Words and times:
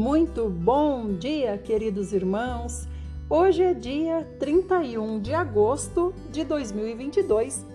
Muito 0.00 0.48
bom 0.48 1.12
dia, 1.12 1.58
queridos 1.58 2.14
irmãos. 2.14 2.88
Hoje 3.28 3.62
é 3.62 3.74
dia 3.74 4.26
31 4.38 5.20
de 5.20 5.34
agosto 5.34 6.14
de 6.32 6.42
2022, 6.42 7.66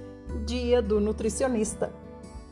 dia 0.44 0.82
do 0.82 1.00
nutricionista. 1.00 1.94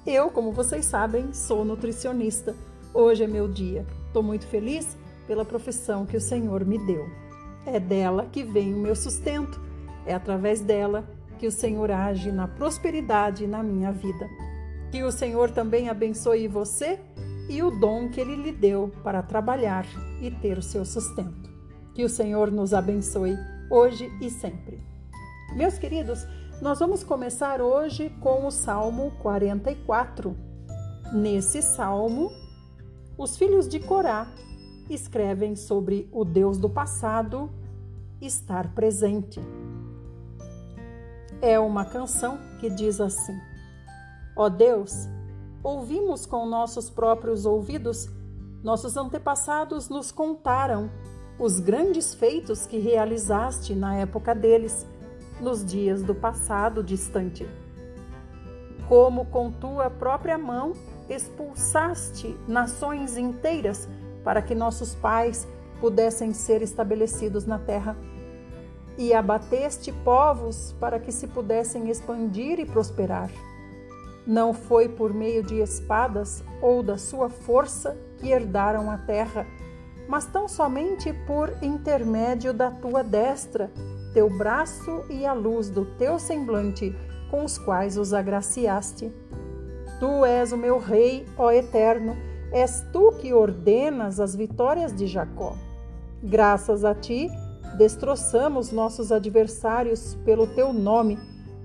Eu, 0.06 0.30
como 0.30 0.52
vocês 0.52 0.86
sabem, 0.86 1.34
sou 1.34 1.66
nutricionista. 1.66 2.56
Hoje 2.94 3.24
é 3.24 3.28
meu 3.28 3.48
dia. 3.48 3.84
Estou 4.06 4.22
muito 4.22 4.46
feliz 4.46 4.96
pela 5.26 5.44
profissão 5.44 6.06
que 6.06 6.18
o 6.18 6.22
Senhor 6.22 6.64
me 6.64 6.78
deu. 6.78 7.10
É 7.66 7.80
dela 7.80 8.28
que 8.32 8.44
vem 8.44 8.76
o 8.76 8.78
meu 8.78 8.96
sustento. 8.96 9.60
É 10.06 10.14
através 10.14 10.62
dela 10.62 11.04
que 11.40 11.48
o 11.48 11.52
Senhor 11.52 11.90
age 11.90 12.32
na 12.32 12.48
prosperidade 12.48 13.48
na 13.48 13.64
minha 13.64 13.92
vida. 13.92 14.30
Que 14.92 15.02
o 15.02 15.12
Senhor 15.12 15.50
também 15.50 15.90
abençoe 15.90 16.48
você 16.48 17.00
e 17.50 17.62
o 17.62 17.72
dom 17.72 18.10
que 18.10 18.20
ele 18.20 18.36
lhe 18.36 18.52
deu 18.52 18.92
para 19.04 19.22
trabalhar 19.22 19.86
e 20.22 20.32
ter 20.32 20.58
o 20.58 20.62
seu 20.62 20.86
sustento. 20.86 21.50
Que 21.94 22.04
o 22.04 22.10
Senhor 22.10 22.52
nos 22.52 22.74
abençoe 22.74 23.36
hoje 23.70 24.12
e 24.22 24.30
sempre. 24.30 24.84
Meus 25.56 25.78
queridos, 25.78 26.26
nós 26.62 26.80
vamos 26.80 27.04
começar 27.04 27.62
hoje 27.62 28.10
com 28.22 28.48
o 28.48 28.52
Salmo 28.52 29.12
44. 29.22 30.36
Nesse 31.14 31.62
salmo, 31.62 32.32
os 33.18 33.38
filhos 33.38 33.68
de 33.68 33.80
Corá 33.80 34.28
escrevem 34.90 35.56
sobre 35.56 36.10
o 36.12 36.26
Deus 36.26 36.58
do 36.58 36.70
passado 36.70 37.52
estar 38.22 38.74
presente. 38.74 39.40
É 41.42 41.60
uma 41.60 41.86
canção 41.86 42.40
que 42.60 42.70
diz 42.70 43.02
assim: 43.02 43.38
Ó 44.36 44.46
oh 44.46 44.50
Deus, 44.50 45.08
ouvimos 45.64 46.26
com 46.26 46.46
nossos 46.46 46.90
próprios 46.90 47.46
ouvidos, 47.46 48.10
nossos 48.62 48.98
antepassados 48.98 49.90
nos 49.90 50.12
contaram 50.12 50.90
os 51.40 51.60
grandes 51.60 52.14
feitos 52.14 52.68
que 52.68 52.78
realizaste 52.78 53.74
na 53.74 53.96
época 53.96 54.36
deles, 54.36 54.86
nos 55.42 55.66
dias 55.66 56.04
do 56.04 56.14
passado 56.14 56.84
distante. 56.84 57.48
Como 58.88 59.26
com 59.26 59.52
tua 59.52 59.90
própria 59.90 60.38
mão 60.38 60.74
expulsaste 61.10 62.38
nações 62.48 63.18
inteiras 63.18 63.88
para 64.24 64.42
que 64.42 64.54
nossos 64.54 64.94
pais 64.96 65.48
pudessem 65.80 66.34
ser 66.34 66.62
estabelecidos 66.62 67.46
na 67.46 67.58
terra. 67.58 67.98
E 68.98 69.14
abateste 69.14 69.92
povos 69.92 70.76
para 70.80 71.00
que 71.00 71.12
se 71.12 71.28
pudessem 71.28 71.90
expandir 71.90 72.60
e 72.60 72.66
prosperar. 72.66 73.30
Não 74.26 74.54
foi 74.54 74.88
por 74.88 75.14
meio 75.14 75.44
de 75.44 75.60
espadas 75.60 76.44
ou 76.62 76.82
da 76.82 76.98
sua 76.98 77.30
força 77.30 77.98
que 78.18 78.32
herdaram 78.32 78.90
a 78.90 78.98
terra, 78.98 79.46
mas 80.08 80.26
tão 80.26 80.48
somente 80.48 81.12
por 81.26 81.52
intermédio 81.62 82.54
da 82.54 82.72
tua 82.72 83.04
destra, 83.04 83.70
teu 84.14 84.30
braço 84.30 85.04
e 85.10 85.26
a 85.26 85.34
luz 85.34 85.70
do 85.70 85.86
teu 85.98 86.18
semblante, 86.18 86.96
com 87.30 87.44
os 87.44 87.58
quais 87.58 87.98
os 87.98 88.14
agraciaste. 88.14 89.12
Tu 90.00 90.26
és 90.26 90.52
o 90.52 90.58
meu 90.58 90.80
rei, 90.80 91.26
ó 91.38 91.52
Eterno, 91.52 92.16
és 92.52 92.86
tu 92.94 93.12
que 93.14 93.34
ordenas 93.34 94.20
as 94.20 94.36
vitórias 94.36 94.96
de 94.96 95.08
Jacó. 95.08 95.56
Graças 96.22 96.86
a 96.86 96.94
ti, 96.94 97.30
destroçamos 97.78 98.72
nossos 98.72 99.12
adversários 99.12 100.16
pelo 100.24 100.48
teu 100.48 100.72
nome, 100.72 101.18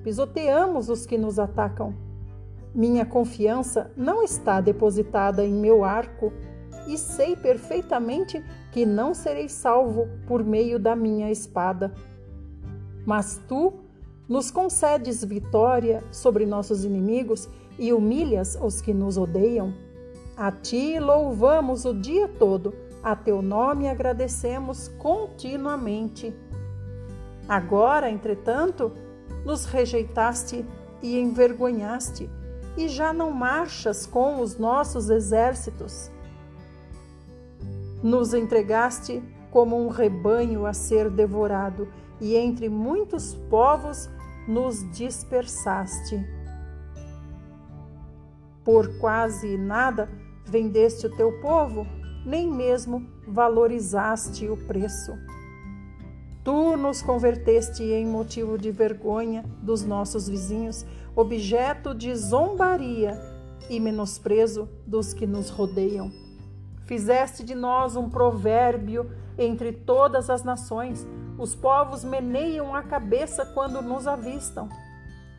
pisoteamos 0.02 0.88
os 0.88 1.06
que 1.06 1.18
nos 1.18 1.38
atacam. 1.38 2.07
Minha 2.74 3.06
confiança 3.06 3.90
não 3.96 4.22
está 4.22 4.60
depositada 4.60 5.44
em 5.44 5.52
meu 5.52 5.84
arco 5.84 6.32
e 6.86 6.96
sei 6.96 7.36
perfeitamente 7.36 8.42
que 8.72 8.84
não 8.86 9.14
serei 9.14 9.48
salvo 9.48 10.08
por 10.26 10.44
meio 10.44 10.78
da 10.78 10.94
minha 10.94 11.30
espada. 11.30 11.92
Mas 13.06 13.40
tu 13.48 13.74
nos 14.28 14.50
concedes 14.50 15.24
vitória 15.24 16.04
sobre 16.10 16.44
nossos 16.44 16.84
inimigos 16.84 17.48
e 17.78 17.92
humilhas 17.92 18.58
os 18.60 18.80
que 18.80 18.92
nos 18.92 19.16
odeiam. 19.16 19.72
A 20.36 20.52
ti 20.52 20.98
louvamos 20.98 21.84
o 21.84 21.94
dia 21.94 22.28
todo, 22.28 22.74
a 23.02 23.16
teu 23.16 23.40
nome 23.40 23.88
agradecemos 23.88 24.88
continuamente. 24.98 26.34
Agora, 27.48 28.10
entretanto, 28.10 28.92
nos 29.44 29.64
rejeitaste 29.64 30.64
e 31.02 31.18
envergonhaste 31.18 32.30
e 32.78 32.88
já 32.88 33.12
não 33.12 33.32
marchas 33.32 34.06
com 34.06 34.40
os 34.40 34.56
nossos 34.56 35.10
exércitos. 35.10 36.12
Nos 38.00 38.32
entregaste 38.32 39.20
como 39.50 39.76
um 39.76 39.88
rebanho 39.88 40.64
a 40.64 40.72
ser 40.72 41.10
devorado, 41.10 41.88
e 42.20 42.36
entre 42.36 42.68
muitos 42.68 43.34
povos 43.50 44.08
nos 44.46 44.88
dispersaste. 44.92 46.24
Por 48.64 48.98
quase 48.98 49.56
nada 49.56 50.08
vendeste 50.44 51.06
o 51.06 51.16
teu 51.16 51.40
povo, 51.40 51.84
nem 52.24 52.48
mesmo 52.52 53.04
valorizaste 53.26 54.48
o 54.48 54.56
preço. 54.56 55.12
Tu 56.48 56.78
nos 56.78 57.02
converteste 57.02 57.82
em 57.82 58.06
motivo 58.06 58.56
de 58.56 58.70
vergonha 58.70 59.44
dos 59.60 59.84
nossos 59.84 60.26
vizinhos, 60.30 60.82
objeto 61.14 61.94
de 61.94 62.14
zombaria 62.14 63.20
e 63.68 63.78
menosprezo 63.78 64.66
dos 64.86 65.12
que 65.12 65.26
nos 65.26 65.50
rodeiam. 65.50 66.10
Fizeste 66.86 67.44
de 67.44 67.54
nós 67.54 67.96
um 67.96 68.08
provérbio 68.08 69.10
entre 69.36 69.72
todas 69.72 70.30
as 70.30 70.42
nações. 70.42 71.06
Os 71.36 71.54
povos 71.54 72.02
meneiam 72.02 72.74
a 72.74 72.82
cabeça 72.82 73.44
quando 73.44 73.82
nos 73.82 74.06
avistam. 74.06 74.70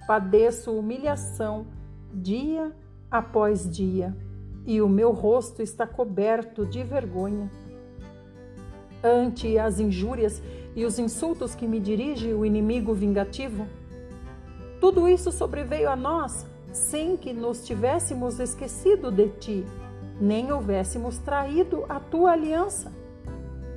Padeço 0.06 0.78
humilhação 0.78 1.66
dia 2.14 2.72
após 3.09 3.68
dia, 3.68 4.16
e 4.64 4.80
o 4.80 4.88
meu 4.88 5.12
rosto 5.12 5.64
está 5.64 5.88
coberto 5.88 6.68
de 6.68 6.84
vergonha. 6.84 7.50
Ante 9.03 9.58
as 9.58 9.80
injúrias 9.80 10.40
e 10.75 10.85
os 10.85 11.00
insultos 11.00 11.56
que 11.56 11.68
me 11.68 11.80
dirige 11.80 12.34
o 12.34 12.46
inimigo 12.46 12.94
vingativo, 12.94 13.68
tudo 14.80 15.07
isso 15.07 15.31
sobreveio 15.31 15.90
a 15.90 15.96
nós 15.96 16.46
sem 16.72 17.18
que 17.18 17.34
nos 17.34 17.66
tivéssemos 17.66 18.40
esquecido 18.40 19.12
de 19.12 19.28
ti, 19.29 19.66
nem 20.19 20.52
houvéssemos 20.52 21.18
traído 21.18 21.85
a 21.90 22.00
tua 22.00 22.31
aliança. 22.31 22.91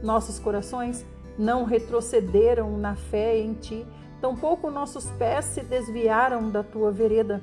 Nossos 0.03 0.39
corações 0.39 1.05
não 1.39 1.65
retrocederam 1.65 2.77
na 2.77 2.95
fé 2.95 3.39
em 3.39 3.55
ti, 3.55 3.87
tampouco 4.21 4.71
nossos 4.71 5.11
pés 5.13 5.47
se 5.47 5.63
desviaram 5.63 6.51
da 6.51 6.63
tua 6.63 6.91
vereda. 6.91 7.43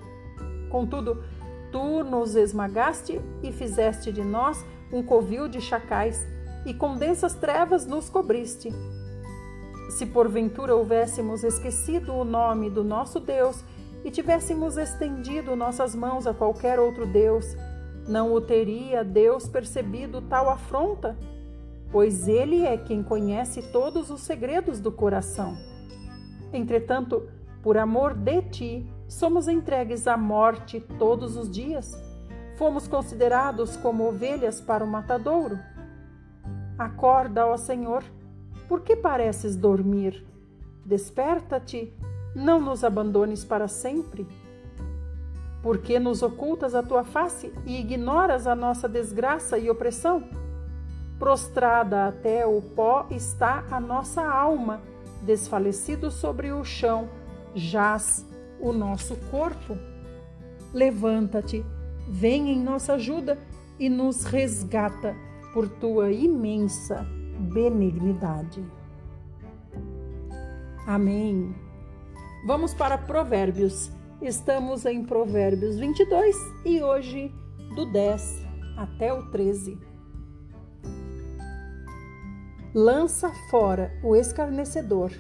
Contudo, 0.70 1.24
tu 1.72 2.04
nos 2.04 2.36
esmagaste 2.36 3.20
e 3.42 3.52
fizeste 3.52 4.12
de 4.12 4.24
nós 4.24 4.64
um 4.92 5.04
covil 5.04 5.48
de 5.48 5.62
chacais, 5.62 6.28
e 6.66 6.74
com 6.74 6.98
densas 6.98 7.34
trevas 7.36 7.86
nos 7.86 8.09
cobriste. 8.09 8.70
Se 9.90 10.06
porventura 10.06 10.76
houvéssemos 10.76 11.44
esquecido 11.44 12.14
o 12.14 12.24
nome 12.24 12.70
do 12.70 12.84
nosso 12.84 13.20
Deus 13.20 13.64
e 14.06 14.12
tivéssemos 14.12 14.78
estendido 14.78 15.56
nossas 15.56 15.96
mãos 15.96 16.28
a 16.28 16.34
qualquer 16.34 16.80
outro 16.80 17.08
Deus, 17.08 17.58
não 18.08 18.32
o 18.32 18.40
teria 18.40 19.04
Deus 19.04 19.48
percebido 19.48 20.22
tal 20.22 20.48
afronta? 20.48 21.18
Pois 21.92 22.28
Ele 22.28 22.68
é 22.68 22.78
quem 22.78 23.02
conhece 23.02 23.64
todos 23.72 24.12
os 24.12 24.22
segredos 24.22 24.80
do 24.80 24.92
coração. 24.92 25.58
Entretanto, 26.54 27.28
por 27.64 27.76
amor 27.76 28.14
de 28.14 28.44
ti, 28.44 28.94
somos 29.08 29.48
entregues 29.48 30.08
à 30.08 30.16
morte 30.16 30.80
todos 31.00 31.36
os 31.36 31.50
dias. 31.50 32.00
Fomos 32.58 32.88
considerados 32.88 33.76
como 33.76 34.08
ovelhas 34.08 34.62
para 34.62 34.84
o 34.84 34.88
matadouro. 34.88 35.58
Acorda, 36.78 37.47
ó 37.47 37.58
Senhor 37.58 38.03
por 38.70 38.82
que 38.82 38.96
pareces 38.96 39.56
dormir? 39.56 40.24
Desperta-te, 40.86 41.92
não 42.36 42.62
nos 42.62 42.84
abandones 42.84 43.44
para 43.44 43.68
sempre. 43.68 44.28
Por 45.64 45.80
que 45.80 45.98
nos 45.98 46.22
ocultas 46.22 46.76
a 46.76 46.84
tua 46.84 47.04
face 47.04 47.52
e 47.66 47.80
ignoras 47.80 48.46
a 48.46 48.54
nossa 48.54 48.88
desgraça 48.88 49.58
e 49.58 49.72
opressão? 49.72 50.24
Prostrada 51.18 52.08
até 52.08 52.46
o 52.46 52.62
pó 52.62 53.08
está 53.10 53.66
a 53.72 53.80
nossa 53.80 54.22
alma, 54.24 54.82
desfalecido 55.24 56.12
sobre 56.12 56.52
o 56.52 56.64
chão, 56.64 57.10
jaz 57.56 58.24
o 58.60 58.72
nosso 58.72 59.16
corpo. 59.32 59.76
Levanta-te, 60.72 61.66
vem 62.08 62.52
em 62.52 62.62
nossa 62.62 62.94
ajuda 62.94 63.36
e 63.80 63.90
nos 63.90 64.26
resgata 64.26 65.16
por 65.54 65.68
tua 65.68 66.12
imensa 66.12 67.19
benignidade. 67.40 68.64
Amém. 70.86 71.56
Vamos 72.46 72.74
para 72.74 72.97
Provérbios. 72.97 73.91
Estamos 74.22 74.86
em 74.86 75.06
Provérbios 75.06 75.78
22 75.78 76.36
e 76.66 76.82
hoje 76.82 77.34
do 77.76 77.91
10 77.91 78.46
até 78.78 79.14
o 79.14 79.30
13. 79.32 79.90
lança 82.74 83.32
fora 83.50 83.92
o 84.03 84.16
escarnecedor, 84.16 85.12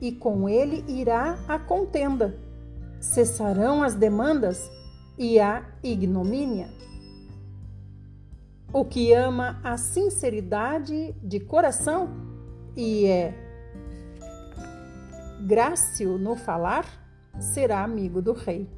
e 0.00 0.12
com 0.12 0.48
ele 0.48 0.84
irá 0.88 1.38
a 1.48 1.58
contenda. 1.58 2.38
Cessarão 3.00 3.82
as 3.82 3.94
demandas 3.94 4.70
e 5.18 5.38
a 5.40 5.64
ignomínia. 5.82 6.68
O 8.72 8.84
que 8.84 9.12
ama 9.12 9.60
a 9.64 9.76
sinceridade 9.76 11.14
de 11.22 11.40
coração 11.40 12.08
e 12.76 13.06
é 13.06 13.34
grácil 15.40 16.18
no 16.18 16.36
falar, 16.36 16.84
será 17.38 17.82
amigo 17.82 18.22
do 18.22 18.32
rei. 18.32 18.68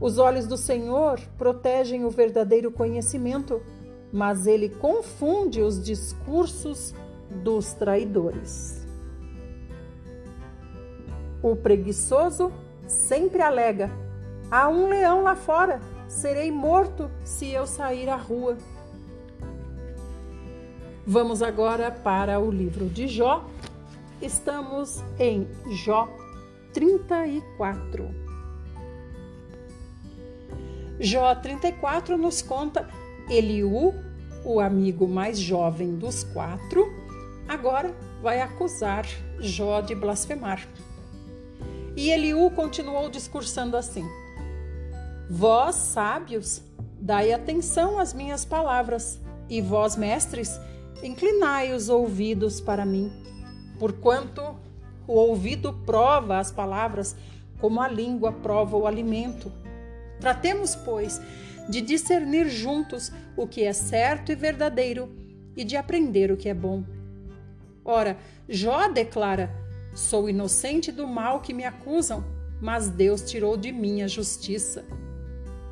Os 0.00 0.18
olhos 0.18 0.46
do 0.46 0.56
Senhor 0.56 1.20
protegem 1.36 2.04
o 2.04 2.10
verdadeiro 2.10 2.70
conhecimento 2.70 3.60
mas 4.12 4.46
ele 4.46 4.68
confunde 4.68 5.60
os 5.60 5.82
discursos 5.82 6.94
dos 7.42 7.72
traidores. 7.74 8.86
O 11.42 11.54
preguiçoso 11.54 12.52
sempre 12.86 13.42
alega: 13.42 13.90
há 14.50 14.68
um 14.68 14.88
leão 14.88 15.22
lá 15.22 15.36
fora, 15.36 15.80
serei 16.08 16.50
morto 16.50 17.10
se 17.24 17.50
eu 17.50 17.66
sair 17.66 18.08
à 18.08 18.16
rua. 18.16 18.56
Vamos 21.06 21.42
agora 21.42 21.90
para 21.90 22.40
o 22.40 22.50
livro 22.50 22.86
de 22.86 23.06
Jó. 23.06 23.48
Estamos 24.20 25.04
em 25.18 25.46
Jó 25.84 26.08
34. 26.72 28.26
Jó 30.98 31.34
34 31.34 32.16
nos 32.16 32.40
conta 32.40 32.88
Eliú, 33.28 33.94
o 34.44 34.60
amigo 34.60 35.06
mais 35.06 35.38
jovem 35.38 35.94
dos 35.94 36.24
quatro, 36.24 36.86
agora 37.46 37.94
vai 38.22 38.40
acusar 38.40 39.06
Jó 39.38 39.80
de 39.80 39.94
blasfemar. 39.94 40.66
E 41.96 42.10
Eliú 42.10 42.50
continuou 42.50 43.08
discursando 43.08 43.76
assim: 43.76 44.04
Vós, 45.28 45.74
sábios, 45.74 46.62
dai 47.00 47.32
atenção 47.32 47.98
às 47.98 48.14
minhas 48.14 48.44
palavras, 48.44 49.20
e 49.48 49.60
vós, 49.60 49.96
mestres, 49.96 50.60
inclinai 51.02 51.72
os 51.72 51.88
ouvidos 51.88 52.60
para 52.60 52.86
mim, 52.86 53.12
porquanto 53.78 54.56
o 55.06 55.14
ouvido 55.14 55.72
prova 55.84 56.38
as 56.38 56.52
palavras, 56.52 57.16
como 57.60 57.80
a 57.80 57.88
língua 57.88 58.32
prova 58.32 58.76
o 58.76 58.86
alimento. 58.86 59.52
Tratemos, 60.20 60.76
pois, 60.76 61.20
de 61.68 61.80
discernir 61.80 62.48
juntos 62.48 63.12
o 63.36 63.46
que 63.46 63.64
é 63.64 63.72
certo 63.72 64.30
e 64.30 64.36
verdadeiro 64.36 65.10
e 65.56 65.64
de 65.64 65.76
aprender 65.76 66.30
o 66.30 66.36
que 66.36 66.48
é 66.48 66.54
bom. 66.54 66.84
Ora, 67.84 68.16
Jó 68.48 68.88
declara: 68.88 69.50
Sou 69.94 70.28
inocente 70.28 70.92
do 70.92 71.06
mal 71.06 71.40
que 71.40 71.52
me 71.52 71.64
acusam, 71.64 72.24
mas 72.60 72.88
Deus 72.88 73.22
tirou 73.22 73.56
de 73.56 73.72
mim 73.72 74.02
a 74.02 74.08
justiça. 74.08 74.84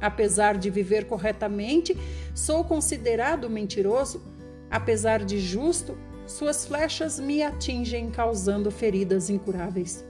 Apesar 0.05 0.59
de 0.59 0.69
viver 0.69 1.07
corretamente, 1.07 1.97
sou 2.35 2.63
considerado 2.63 3.49
mentiroso. 3.49 4.23
Apesar 4.71 5.25
de 5.25 5.41
justo, 5.41 5.97
suas 6.27 6.67
flechas 6.67 7.19
me 7.19 7.43
atingem, 7.43 8.11
causando 8.11 8.71
feridas 8.71 9.31
incuráveis. 9.31 10.05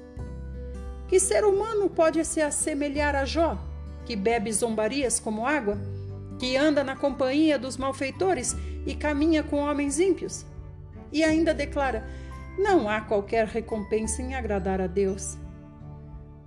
Que 1.07 1.21
ser 1.21 1.45
humano 1.45 1.89
pode 1.89 2.25
se 2.25 2.41
assemelhar 2.41 3.15
a 3.15 3.25
Jó? 3.25 3.57
que 4.05 4.15
bebe 4.15 4.53
zombarias 4.53 5.19
como 5.19 5.47
água, 5.47 5.79
que 6.39 6.57
anda 6.57 6.85
na 6.85 6.97
companhia 6.97 7.59
dos 7.59 7.77
malfeitores 7.77 8.55
e 8.87 8.95
caminha 8.95 9.43
com 9.43 9.59
homens 9.59 9.99
ímpios. 9.99 10.45
E 11.13 11.23
ainda 11.23 11.55
declara: 11.55 12.05
não 12.59 12.89
há 12.89 13.01
qualquer 13.01 13.47
recompensa 13.47 14.21
em 14.21 14.35
agradar 14.35 14.81
a 14.81 14.87
Deus. 14.87 15.39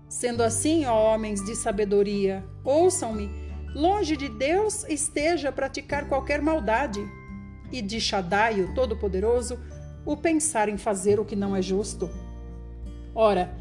Sendo 0.09 0.41
assim, 0.41 0.85
ó 0.85 1.13
homens 1.13 1.43
de 1.45 1.55
sabedoria, 1.55 2.43
ouçam-me: 2.63 3.29
longe 3.75 4.15
de 4.15 4.29
Deus 4.29 4.85
esteja 4.87 5.51
praticar 5.51 6.07
qualquer 6.07 6.41
maldade, 6.41 7.01
e 7.71 7.81
de 7.81 7.99
Shaddai, 7.99 8.61
o 8.61 8.73
Todo-Poderoso, 8.73 9.59
o 10.05 10.15
pensar 10.15 10.69
em 10.69 10.77
fazer 10.77 11.19
o 11.19 11.25
que 11.25 11.35
não 11.35 11.55
é 11.55 11.61
justo. 11.61 12.09
Ora, 13.13 13.53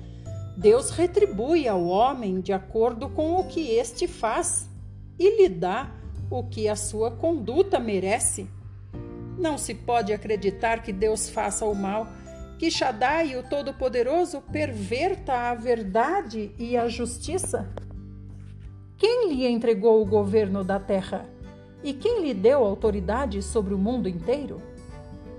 Deus 0.57 0.91
retribui 0.91 1.67
ao 1.67 1.85
homem 1.85 2.41
de 2.41 2.53
acordo 2.53 3.09
com 3.09 3.35
o 3.35 3.45
que 3.45 3.73
este 3.73 4.07
faz 4.07 4.69
e 5.19 5.43
lhe 5.43 5.49
dá 5.49 5.91
o 6.31 6.45
que 6.45 6.69
a 6.69 6.77
sua 6.77 7.11
conduta 7.11 7.79
merece. 7.79 8.49
Não 9.39 9.59
se 9.59 9.75
pode 9.75 10.13
acreditar 10.13 10.83
que 10.83 10.93
Deus 10.93 11.29
faça 11.29 11.67
o 11.67 11.75
mal, 11.75 12.07
que 12.59 12.71
Shaddai, 12.71 13.37
o 13.37 13.43
Todo-Poderoso, 13.43 14.41
perverta 14.53 15.51
a 15.51 15.55
verdade 15.55 16.51
e 16.59 16.77
a 16.77 16.89
justiça. 16.89 17.69
Quem 18.97 19.29
lhe 19.29 19.47
entregou 19.47 20.01
o 20.01 20.07
governo 20.07 20.65
da 20.65 20.81
terra? 20.81 21.27
E 21.85 21.93
quem 21.93 22.23
lhe 22.23 22.33
deu 22.33 22.65
autoridade 22.65 23.43
sobre 23.43 23.75
o 23.75 23.79
mundo 23.79 24.09
inteiro? 24.09 24.63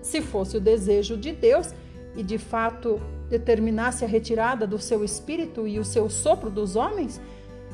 Se 0.02 0.22
fosse 0.22 0.58
o 0.58 0.62
desejo 0.62 1.18
de 1.18 1.32
Deus, 1.32 1.74
e 2.18 2.24
de 2.24 2.38
fato 2.38 3.00
determinasse 3.30 4.04
a 4.04 4.08
retirada 4.08 4.66
do 4.66 4.80
seu 4.80 5.04
espírito 5.04 5.68
e 5.68 5.80
o 5.80 5.86
seu 5.86 6.10
sopro 6.10 6.50
dos 6.50 6.76
homens, 6.76 7.22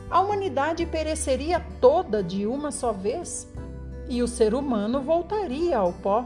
a 0.09 0.19
humanidade 0.19 0.85
pereceria 0.85 1.59
toda 1.79 2.21
de 2.21 2.45
uma 2.45 2.71
só 2.71 2.91
vez 2.91 3.47
e 4.09 4.21
o 4.21 4.27
ser 4.27 4.53
humano 4.53 5.01
voltaria 5.01 5.77
ao 5.77 5.93
pó. 5.93 6.25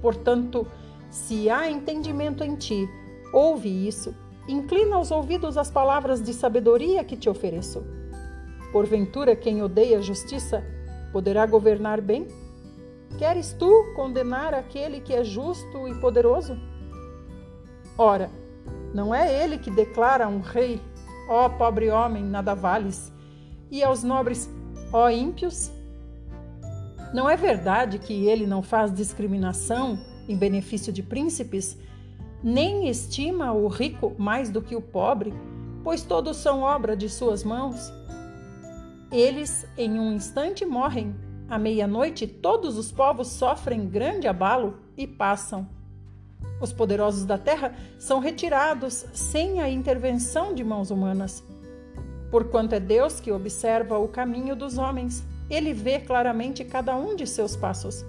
Portanto, 0.00 0.66
se 1.14 1.48
há 1.48 1.70
entendimento 1.70 2.42
em 2.42 2.56
ti, 2.56 2.90
ouve 3.32 3.86
isso, 3.86 4.12
inclina 4.48 4.98
os 4.98 5.12
ouvidos 5.12 5.56
às 5.56 5.70
palavras 5.70 6.20
de 6.20 6.34
sabedoria 6.34 7.04
que 7.04 7.16
te 7.16 7.30
ofereço. 7.30 7.86
Porventura, 8.72 9.36
quem 9.36 9.62
odeia 9.62 9.98
a 9.98 10.02
justiça 10.02 10.64
poderá 11.12 11.46
governar 11.46 12.00
bem? 12.00 12.26
Queres 13.16 13.52
tu 13.52 13.92
condenar 13.94 14.54
aquele 14.54 15.00
que 15.00 15.14
é 15.14 15.22
justo 15.22 15.86
e 15.86 15.94
poderoso? 16.00 16.58
Ora, 17.96 18.28
não 18.92 19.14
é 19.14 19.44
ele 19.44 19.56
que 19.56 19.70
declara 19.70 20.24
a 20.24 20.28
um 20.28 20.40
rei, 20.40 20.82
ó 21.28 21.48
pobre 21.48 21.90
homem, 21.90 22.24
nada 22.24 22.56
vales, 22.56 23.12
e 23.70 23.84
aos 23.84 24.02
nobres, 24.02 24.50
ó 24.92 25.08
ímpios? 25.08 25.70
Não 27.14 27.30
é 27.30 27.36
verdade 27.36 28.00
que 28.00 28.26
ele 28.26 28.48
não 28.48 28.64
faz 28.64 28.92
discriminação 28.92 29.96
em 30.28 30.36
benefício 30.36 30.92
de 30.92 31.02
príncipes, 31.02 31.76
nem 32.42 32.88
estima 32.88 33.52
o 33.52 33.68
rico 33.68 34.14
mais 34.18 34.50
do 34.50 34.60
que 34.60 34.76
o 34.76 34.80
pobre, 34.80 35.32
pois 35.82 36.02
todos 36.02 36.36
são 36.36 36.60
obra 36.60 36.96
de 36.96 37.08
suas 37.08 37.42
mãos? 37.44 37.92
Eles 39.10 39.66
em 39.76 39.98
um 39.98 40.12
instante 40.12 40.64
morrem, 40.64 41.14
à 41.48 41.58
meia-noite 41.58 42.26
todos 42.26 42.76
os 42.76 42.90
povos 42.90 43.28
sofrem 43.28 43.88
grande 43.88 44.26
abalo 44.26 44.78
e 44.96 45.06
passam 45.06 45.68
os 46.60 46.72
poderosos 46.72 47.24
da 47.24 47.36
terra 47.36 47.74
são 47.98 48.18
retirados 48.18 49.04
sem 49.12 49.60
a 49.60 49.68
intervenção 49.68 50.54
de 50.54 50.64
mãos 50.64 50.90
humanas. 50.90 51.42
Porquanto 52.30 52.74
é 52.74 52.80
Deus 52.80 53.20
que 53.20 53.30
observa 53.30 53.98
o 53.98 54.08
caminho 54.08 54.56
dos 54.56 54.78
homens, 54.78 55.22
ele 55.50 55.72
vê 55.72 56.00
claramente 56.00 56.64
cada 56.64 56.96
um 56.96 57.14
de 57.14 57.26
seus 57.26 57.54
passos. 57.54 58.04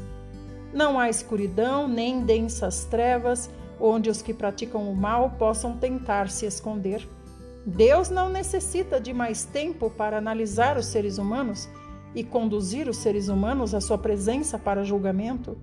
Não 0.75 0.99
há 0.99 1.09
escuridão 1.09 1.87
nem 1.87 2.25
densas 2.25 2.83
trevas 2.83 3.49
onde 3.79 4.09
os 4.09 4.21
que 4.21 4.33
praticam 4.33 4.91
o 4.91 4.93
mal 4.93 5.29
possam 5.39 5.77
tentar 5.77 6.29
se 6.29 6.45
esconder. 6.45 7.07
Deus 7.65 8.09
não 8.09 8.29
necessita 8.29 8.99
de 8.99 9.13
mais 9.13 9.45
tempo 9.45 9.89
para 9.89 10.17
analisar 10.17 10.77
os 10.77 10.87
seres 10.87 11.17
humanos 11.17 11.69
e 12.13 12.25
conduzir 12.25 12.89
os 12.89 12.97
seres 12.97 13.29
humanos 13.29 13.73
à 13.73 13.79
sua 13.79 13.97
presença 13.97 14.59
para 14.59 14.83
julgamento. 14.83 15.57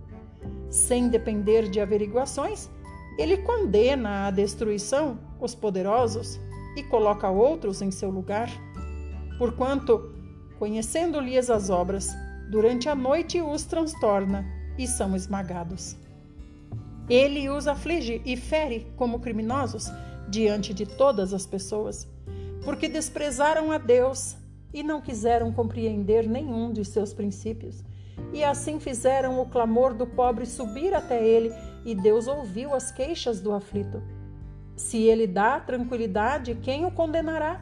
Sem 0.70 1.10
depender 1.10 1.68
de 1.68 1.78
averiguações, 1.78 2.70
ele 3.18 3.36
condena 3.36 4.28
à 4.28 4.30
destruição 4.30 5.18
os 5.38 5.54
poderosos 5.54 6.40
e 6.74 6.82
coloca 6.84 7.28
outros 7.28 7.82
em 7.82 7.90
seu 7.90 8.08
lugar. 8.08 8.48
Porquanto, 9.36 10.10
conhecendo-lhes 10.58 11.50
as 11.50 11.68
obras, 11.68 12.08
durante 12.50 12.88
a 12.88 12.94
noite 12.94 13.42
os 13.42 13.64
transtorna 13.64 14.61
e 14.82 14.86
são 14.86 15.14
esmagados. 15.14 15.96
Ele 17.08 17.48
os 17.48 17.66
aflige 17.66 18.20
e 18.24 18.36
fere 18.36 18.86
como 18.96 19.20
criminosos 19.20 19.90
diante 20.28 20.72
de 20.72 20.86
todas 20.86 21.32
as 21.32 21.46
pessoas, 21.46 22.08
porque 22.64 22.88
desprezaram 22.88 23.70
a 23.70 23.78
Deus 23.78 24.36
e 24.72 24.82
não 24.82 25.00
quiseram 25.00 25.52
compreender 25.52 26.28
nenhum 26.28 26.72
de 26.72 26.84
seus 26.84 27.12
princípios, 27.12 27.84
e 28.32 28.42
assim 28.42 28.80
fizeram 28.80 29.40
o 29.40 29.46
clamor 29.46 29.94
do 29.94 30.06
pobre 30.06 30.46
subir 30.46 30.94
até 30.94 31.22
ele 31.22 31.52
e 31.84 31.94
Deus 31.94 32.26
ouviu 32.26 32.74
as 32.74 32.90
queixas 32.90 33.40
do 33.40 33.52
aflito. 33.52 34.02
Se 34.76 35.02
ele 35.02 35.26
dá 35.26 35.60
tranquilidade, 35.60 36.54
quem 36.62 36.84
o 36.84 36.90
condenará? 36.90 37.60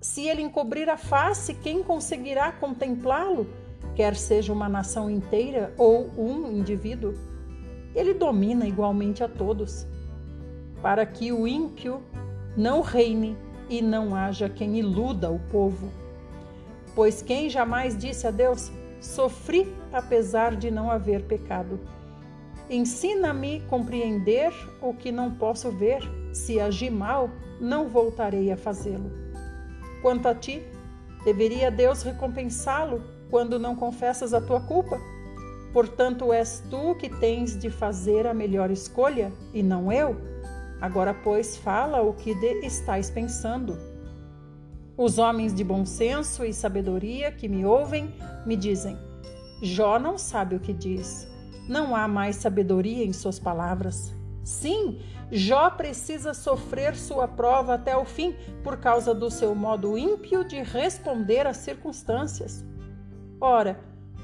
Se 0.00 0.26
ele 0.26 0.42
encobrir 0.42 0.88
a 0.88 0.96
face, 0.96 1.54
quem 1.54 1.82
conseguirá 1.82 2.52
contemplá-lo, 2.52 3.46
quer 3.98 4.14
seja 4.14 4.52
uma 4.52 4.68
nação 4.68 5.10
inteira 5.10 5.74
ou 5.76 6.08
um 6.16 6.52
indivíduo? 6.52 7.14
ele 7.98 8.14
domina 8.14 8.64
igualmente 8.64 9.24
a 9.24 9.28
todos, 9.28 9.84
para 10.80 11.04
que 11.04 11.32
o 11.32 11.48
ímpio 11.48 12.00
não 12.56 12.80
reine 12.80 13.36
e 13.68 13.82
não 13.82 14.14
haja 14.14 14.48
quem 14.48 14.78
iluda 14.78 15.28
o 15.28 15.40
povo. 15.50 15.90
Pois 16.94 17.22
quem 17.22 17.50
jamais 17.50 17.98
disse 17.98 18.24
a 18.24 18.30
Deus: 18.30 18.70
Sofri 19.00 19.74
apesar 19.92 20.54
de 20.54 20.70
não 20.70 20.88
haver 20.88 21.24
pecado. 21.24 21.80
Ensina-me 22.70 23.62
compreender 23.62 24.52
o 24.80 24.94
que 24.94 25.10
não 25.10 25.34
posso 25.34 25.72
ver. 25.72 26.02
Se 26.32 26.60
agir 26.60 26.90
mal, 26.90 27.28
não 27.60 27.88
voltarei 27.88 28.52
a 28.52 28.56
fazê-lo. 28.56 29.10
Quanto 30.02 30.28
a 30.28 30.34
ti, 30.36 30.62
deveria 31.24 31.68
Deus 31.68 32.04
recompensá-lo 32.04 33.17
quando 33.30 33.58
não 33.58 33.76
confessas 33.76 34.32
a 34.34 34.40
tua 34.40 34.60
culpa? 34.60 35.00
Portanto, 35.72 36.32
és 36.32 36.62
tu 36.70 36.94
que 36.94 37.08
tens 37.08 37.58
de 37.58 37.70
fazer 37.70 38.26
a 38.26 38.34
melhor 38.34 38.70
escolha 38.70 39.32
e 39.52 39.62
não 39.62 39.92
eu. 39.92 40.16
Agora, 40.80 41.12
pois, 41.12 41.56
fala 41.56 42.00
o 42.02 42.14
que 42.14 42.30
estás 42.62 43.10
pensando. 43.10 43.78
Os 44.96 45.18
homens 45.18 45.54
de 45.54 45.62
bom 45.62 45.84
senso 45.84 46.44
e 46.44 46.52
sabedoria 46.52 47.30
que 47.30 47.48
me 47.48 47.64
ouvem 47.64 48.12
me 48.46 48.56
dizem: 48.56 48.98
Jó 49.62 49.98
não 49.98 50.16
sabe 50.16 50.56
o 50.56 50.60
que 50.60 50.72
diz. 50.72 51.28
Não 51.68 51.94
há 51.94 52.08
mais 52.08 52.36
sabedoria 52.36 53.04
em 53.04 53.12
suas 53.12 53.38
palavras. 53.38 54.12
Sim, 54.42 54.98
Jó 55.30 55.68
precisa 55.70 56.32
sofrer 56.32 56.96
sua 56.96 57.28
prova 57.28 57.74
até 57.74 57.94
o 57.96 58.04
fim 58.04 58.34
por 58.64 58.78
causa 58.78 59.14
do 59.14 59.30
seu 59.30 59.54
modo 59.54 59.98
ímpio 59.98 60.42
de 60.42 60.62
responder 60.62 61.46
às 61.46 61.58
circunstâncias. 61.58 62.64
Ora, 63.40 63.78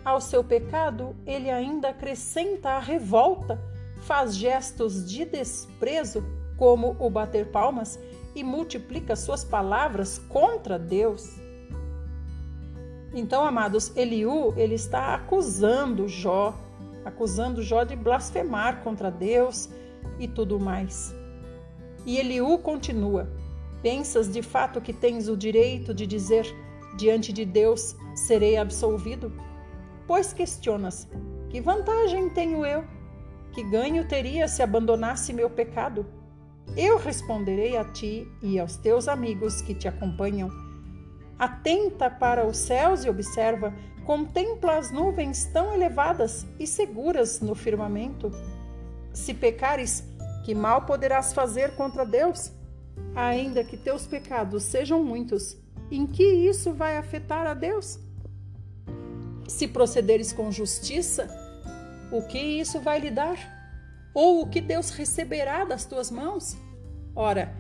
ao 0.05 0.21
seu 0.21 0.43
pecado, 0.45 1.15
ele 1.25 1.51
ainda 1.51 1.91
acrescenta 1.91 2.71
a 2.71 2.79
revolta, 2.79 3.61
faz 3.99 4.37
gestos 4.37 5.09
de 5.09 5.25
desprezo, 5.25 6.25
como 6.57 6.97
o 6.99 7.09
bater 7.09 7.51
palmas, 7.51 7.99
e 8.35 8.43
multiplica 8.43 9.17
suas 9.17 9.45
palavras 9.45 10.19
contra 10.29 10.79
Deus. 10.79 11.39
Então, 13.15 13.45
amados, 13.45 13.97
Eliú, 13.97 14.53
ele 14.57 14.75
está 14.75 15.15
acusando 15.15 16.09
Jó, 16.09 16.55
acusando 17.05 17.63
Jó 17.63 17.85
de 17.85 17.95
blasfemar 17.95 18.83
contra 18.83 19.11
Deus 19.11 19.69
e 20.19 20.27
tudo 20.27 20.59
mais. 20.59 21.15
E 22.05 22.19
Eliú 22.19 22.59
continua: 22.59 23.29
Pensas 23.83 24.31
de 24.31 24.43
fato 24.43 24.81
que 24.81 24.93
tens 24.93 25.29
o 25.29 25.37
direito 25.37 25.95
de 25.95 26.07
dizer 26.07 26.45
diante 26.97 27.33
de 27.33 27.45
Deus 27.45 27.97
serei 28.15 28.57
absolvido? 28.57 29.33
Pois 30.07 30.33
questionas: 30.33 31.09
que 31.51 31.61
vantagem 31.61 32.29
tenho 32.31 32.65
eu? 32.65 32.85
Que 33.53 33.63
ganho 33.63 34.07
teria 34.09 34.49
se 34.49 34.63
abandonasse 34.63 35.33
meu 35.33 35.49
pecado? 35.49 36.05
Eu 36.77 36.99
responderei 36.99 37.77
a 37.77 37.85
ti 37.85 38.27
e 38.43 38.59
aos 38.59 38.77
teus 38.77 39.07
amigos 39.07 39.63
que 39.63 39.75
te 39.75 39.87
acompanham. 39.87 40.51
Atenta 41.39 42.11
para 42.11 42.47
os 42.47 42.57
céus 42.57 43.05
e 43.05 43.09
observa, 43.09 43.73
contempla 44.05 44.79
as 44.79 44.91
nuvens 44.91 45.45
tão 45.47 45.73
elevadas 45.73 46.47
e 46.59 46.67
seguras 46.67 47.41
no 47.41 47.55
firmamento. 47.55 48.31
Se 49.13 49.33
pecares, 49.33 50.05
que 50.45 50.55
mal 50.55 50.83
poderás 50.83 51.33
fazer 51.33 51.77
contra 51.77 52.05
Deus? 52.05 52.53
Ainda 53.15 53.63
que 53.63 53.77
teus 53.77 54.07
pecados 54.07 54.65
sejam 54.65 55.03
muitos, 55.03 55.57
em 55.91 56.07
que 56.07 56.23
isso 56.23 56.73
vai 56.73 56.97
afetar 56.97 57.47
a 57.47 57.55
Deus? 57.55 57.99
Se 59.47 59.69
procederes 59.69 60.33
com 60.33 60.51
justiça, 60.51 61.29
o 62.11 62.23
que 62.23 62.39
isso 62.39 62.81
vai 62.81 62.99
lhe 62.99 63.11
dar? 63.11 63.37
Ou 64.15 64.43
o 64.43 64.49
que 64.49 64.61
Deus 64.61 64.91
receberá 64.91 65.65
das 65.65 65.85
tuas 65.85 66.11
mãos? 66.11 66.57
Ora, 67.15 67.55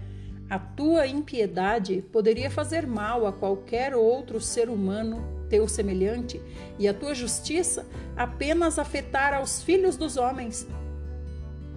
a 0.49 0.59
tua 0.59 1.07
impiedade 1.07 2.03
poderia 2.13 2.51
fazer 2.51 2.87
mal 2.87 3.27
a 3.27 3.33
qualquer 3.33 3.95
outro 3.95 4.41
ser 4.41 4.69
humano 4.69 5.35
teu 5.49 5.69
semelhante, 5.69 6.41
e 6.79 6.89
a 6.89 6.95
tua 6.95 7.15
justiça 7.15 7.87
apenas 8.17 8.79
afetar 8.79 9.35
aos 9.35 9.63
filhos 9.63 9.97
dos 9.97 10.17
homens. 10.17 10.67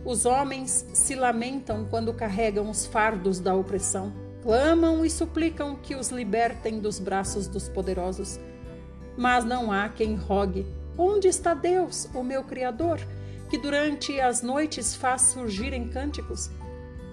Os 0.05 0.25
homens 0.25 0.85
se 0.93 1.15
lamentam 1.15 1.85
quando 1.89 2.13
carregam 2.13 2.69
os 2.69 2.85
fardos 2.85 3.39
da 3.39 3.53
opressão, 3.53 4.13
clamam 4.47 5.03
e 5.03 5.09
suplicam 5.09 5.75
que 5.75 5.93
os 5.93 6.07
libertem 6.09 6.79
dos 6.79 6.99
braços 6.99 7.49
dos 7.49 7.67
poderosos. 7.67 8.39
Mas 9.17 9.43
não 9.43 9.73
há 9.73 9.89
quem 9.89 10.15
rogue: 10.15 10.65
Onde 10.97 11.27
está 11.27 11.53
Deus, 11.53 12.07
o 12.13 12.23
meu 12.23 12.45
Criador, 12.45 12.97
que 13.49 13.57
durante 13.57 14.21
as 14.21 14.41
noites 14.41 14.95
faz 14.95 15.23
surgirem 15.23 15.89
cânticos, 15.89 16.49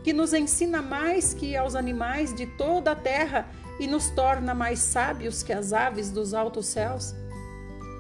que 0.05 0.13
nos 0.13 0.33
ensina 0.33 0.81
mais 0.81 1.35
que 1.35 1.57
aos 1.57 1.75
animais 1.75 2.33
de 2.33 2.47
toda 2.47 2.93
a 2.93 2.97
terra 2.97 3.49
e 3.81 3.89
nos 3.89 4.11
torna 4.11 4.55
mais 4.55 4.79
sábios 4.79 5.43
que 5.43 5.53
as 5.53 5.73
aves 5.73 6.13
dos 6.13 6.35
altos 6.35 6.67
céus? 6.67 7.17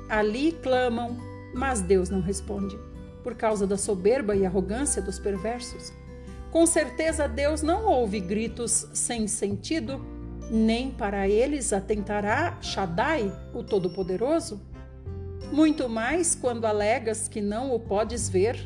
Ali 0.08 0.52
clamam, 0.62 1.18
mas 1.52 1.80
Deus 1.80 2.08
não 2.08 2.20
responde, 2.20 2.78
por 3.24 3.34
causa 3.34 3.66
da 3.66 3.76
soberba 3.76 4.36
e 4.36 4.46
arrogância 4.46 5.02
dos 5.02 5.18
perversos. 5.18 5.92
Com 6.54 6.66
certeza 6.66 7.26
Deus 7.26 7.62
não 7.62 7.84
ouve 7.84 8.20
gritos 8.20 8.88
sem 8.94 9.26
sentido 9.26 10.00
nem 10.49 10.88
para 10.88 11.28
eles 11.28 11.73
atentará 11.73 12.56
Shaddai, 12.62 13.37
o 13.52 13.64
Todo-Poderoso? 13.64 14.62
Muito 15.50 15.88
mais 15.88 16.37
quando 16.37 16.64
alegas 16.64 17.26
que 17.26 17.40
não 17.40 17.75
o 17.75 17.80
podes 17.80 18.28
ver. 18.28 18.56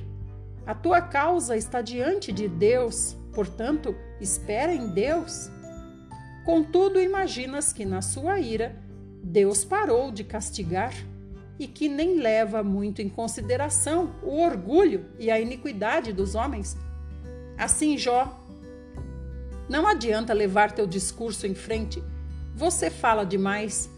A 0.67 0.75
tua 0.75 1.01
causa 1.01 1.57
está 1.57 1.81
diante 1.81 2.31
de 2.31 2.47
Deus, 2.47 3.17
portanto, 3.33 3.97
espera 4.21 4.75
em 4.75 4.89
Deus. 4.89 5.49
Contudo, 6.45 7.01
imaginas 7.01 7.73
que 7.73 7.87
na 7.87 8.03
sua 8.03 8.39
ira 8.39 8.77
Deus 9.25 9.65
parou 9.65 10.13
de 10.13 10.25
castigar 10.25 10.93
e 11.59 11.67
que 11.67 11.89
nem 11.89 12.19
leva 12.19 12.63
muito 12.63 13.01
em 13.01 13.09
consideração 13.09 14.15
o 14.23 14.43
orgulho 14.43 15.07
e 15.19 15.31
a 15.31 15.41
iniquidade 15.41 16.13
dos 16.13 16.35
homens. 16.35 16.77
Assim, 17.59 17.99
Jó 17.99 18.39
não 19.69 19.87
adianta 19.87 20.33
levar 20.33 20.73
teu 20.73 20.87
discurso 20.87 21.47
em 21.47 21.55
frente. 21.55 22.03
Você 22.55 22.89
fala 22.89 23.25
demais, 23.25 23.91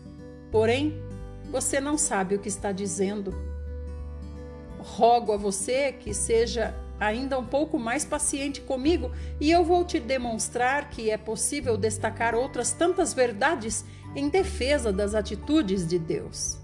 porém 0.51 1.01
você 1.51 1.81
não 1.81 1.97
sabe 1.97 2.35
o 2.35 2.39
que 2.39 2.49
está 2.49 2.73
dizendo. 2.73 3.33
Rogo 4.79 5.33
a 5.33 5.37
você 5.37 5.93
que 5.93 6.13
seja 6.13 6.75
ainda 6.99 7.39
um 7.39 7.47
pouco 7.47 7.79
mais 7.79 8.05
paciente 8.05 8.61
comigo 8.61 9.11
e 9.41 9.51
eu 9.51 9.65
vou 9.65 9.85
te 9.85 10.01
demonstrar 10.01 10.91
que 10.91 11.11
é 11.11 11.17
possível 11.17 11.77
destacar 11.77 12.35
outras 12.35 12.73
tantas 12.73 13.15
verdades 13.15 13.85
em 14.15 14.29
defesa 14.29 14.93
das 14.93 15.15
atitudes 15.15 15.87
de 15.87 15.99
Deus. 15.99 16.59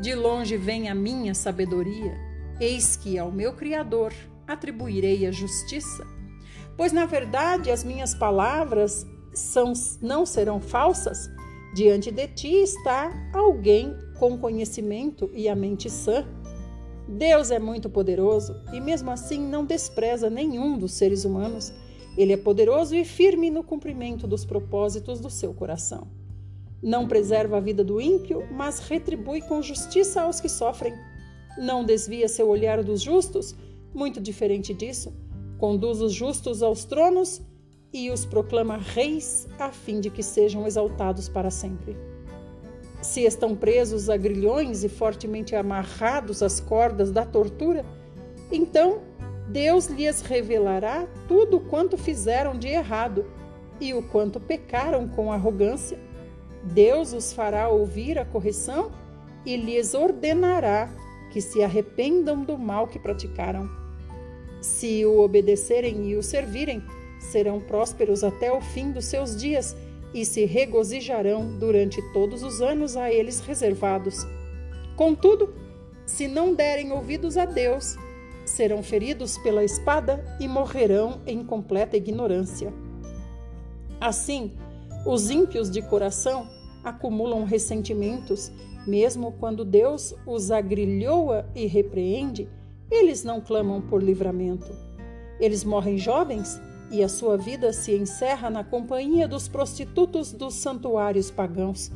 De 0.00 0.14
longe 0.14 0.56
vem 0.56 0.88
a 0.88 0.94
minha 0.94 1.34
sabedoria, 1.34 2.14
eis 2.60 2.96
que 2.96 3.18
ao 3.18 3.30
meu 3.30 3.52
Criador 3.52 4.12
atribuirei 4.48 5.26
a 5.26 5.30
justiça 5.30 6.04
Pois 6.78 6.92
na 6.92 7.06
verdade 7.06 7.72
as 7.72 7.82
minhas 7.82 8.14
palavras 8.14 9.04
são, 9.34 9.72
não 10.00 10.24
serão 10.24 10.60
falsas. 10.60 11.28
Diante 11.74 12.12
de 12.12 12.28
ti 12.28 12.54
está 12.54 13.12
alguém 13.34 13.92
com 14.16 14.38
conhecimento 14.38 15.28
e 15.34 15.48
a 15.48 15.56
mente 15.56 15.90
sã. 15.90 16.24
Deus 17.08 17.50
é 17.50 17.58
muito 17.58 17.90
poderoso 17.90 18.54
e, 18.72 18.80
mesmo 18.80 19.10
assim, 19.10 19.40
não 19.40 19.64
despreza 19.64 20.30
nenhum 20.30 20.78
dos 20.78 20.92
seres 20.92 21.24
humanos. 21.24 21.72
Ele 22.16 22.32
é 22.32 22.36
poderoso 22.36 22.94
e 22.94 23.04
firme 23.04 23.50
no 23.50 23.64
cumprimento 23.64 24.28
dos 24.28 24.44
propósitos 24.44 25.18
do 25.18 25.30
seu 25.30 25.52
coração. 25.52 26.06
Não 26.80 27.08
preserva 27.08 27.56
a 27.56 27.60
vida 27.60 27.82
do 27.82 28.00
ímpio, 28.00 28.46
mas 28.52 28.78
retribui 28.78 29.40
com 29.40 29.60
justiça 29.60 30.22
aos 30.22 30.40
que 30.40 30.48
sofrem. 30.48 30.94
Não 31.58 31.84
desvia 31.84 32.28
seu 32.28 32.48
olhar 32.48 32.84
dos 32.84 33.00
justos, 33.00 33.56
muito 33.94 34.20
diferente 34.20 34.72
disso 34.74 35.12
conduz 35.58 36.00
os 36.00 36.12
justos 36.12 36.62
aos 36.62 36.84
tronos 36.84 37.42
e 37.92 38.10
os 38.10 38.24
proclama 38.24 38.76
reis, 38.76 39.48
a 39.58 39.70
fim 39.70 40.00
de 40.00 40.08
que 40.08 40.22
sejam 40.22 40.66
exaltados 40.66 41.28
para 41.28 41.50
sempre. 41.50 41.96
Se 43.02 43.24
estão 43.24 43.54
presos 43.54 44.08
a 44.08 44.16
grilhões 44.16 44.84
e 44.84 44.88
fortemente 44.88 45.54
amarrados 45.56 46.42
às 46.42 46.60
cordas 46.60 47.10
da 47.10 47.24
tortura, 47.24 47.84
então 48.50 49.00
Deus 49.48 49.86
lhes 49.86 50.20
revelará 50.20 51.06
tudo 51.26 51.60
quanto 51.60 51.96
fizeram 51.96 52.58
de 52.58 52.68
errado 52.68 53.26
e 53.80 53.94
o 53.94 54.02
quanto 54.02 54.38
pecaram 54.38 55.08
com 55.08 55.32
arrogância. 55.32 55.98
Deus 56.62 57.12
os 57.12 57.32
fará 57.32 57.68
ouvir 57.68 58.18
a 58.18 58.24
correção 58.24 58.90
e 59.46 59.56
lhes 59.56 59.94
ordenará 59.94 60.90
que 61.30 61.40
se 61.40 61.62
arrependam 61.62 62.44
do 62.44 62.56
mal 62.58 62.86
que 62.86 62.98
praticaram. 62.98 63.68
Se 64.60 65.04
o 65.04 65.20
obedecerem 65.20 66.08
e 66.10 66.16
o 66.16 66.22
servirem, 66.22 66.82
serão 67.18 67.60
prósperos 67.60 68.24
até 68.24 68.52
o 68.52 68.60
fim 68.60 68.90
dos 68.90 69.04
seus 69.04 69.36
dias 69.36 69.76
e 70.14 70.24
se 70.24 70.44
regozijarão 70.44 71.58
durante 71.58 72.00
todos 72.12 72.42
os 72.42 72.60
anos 72.60 72.96
a 72.96 73.12
eles 73.12 73.40
reservados. 73.40 74.26
Contudo, 74.96 75.54
se 76.06 76.26
não 76.26 76.54
derem 76.54 76.92
ouvidos 76.92 77.36
a 77.36 77.44
Deus, 77.44 77.96
serão 78.44 78.82
feridos 78.82 79.36
pela 79.38 79.62
espada 79.62 80.24
e 80.40 80.48
morrerão 80.48 81.20
em 81.26 81.44
completa 81.44 81.96
ignorância. 81.96 82.72
Assim, 84.00 84.52
os 85.04 85.30
ímpios 85.30 85.70
de 85.70 85.82
coração 85.82 86.48
acumulam 86.82 87.44
ressentimentos, 87.44 88.50
mesmo 88.88 89.32
quando 89.32 89.64
Deus 89.64 90.14
os 90.26 90.50
agrilhoa 90.50 91.46
e 91.54 91.66
repreende, 91.66 92.48
eles 92.90 93.22
não 93.22 93.40
clamam 93.40 93.80
por 93.82 94.02
livramento. 94.02 94.74
Eles 95.38 95.62
morrem 95.62 95.98
jovens 95.98 96.60
e 96.90 97.02
a 97.02 97.08
sua 97.08 97.36
vida 97.36 97.72
se 97.72 97.94
encerra 97.94 98.48
na 98.48 98.64
companhia 98.64 99.28
dos 99.28 99.46
prostitutos 99.46 100.32
dos 100.32 100.54
santuários 100.54 101.30
pagãos. 101.30 101.92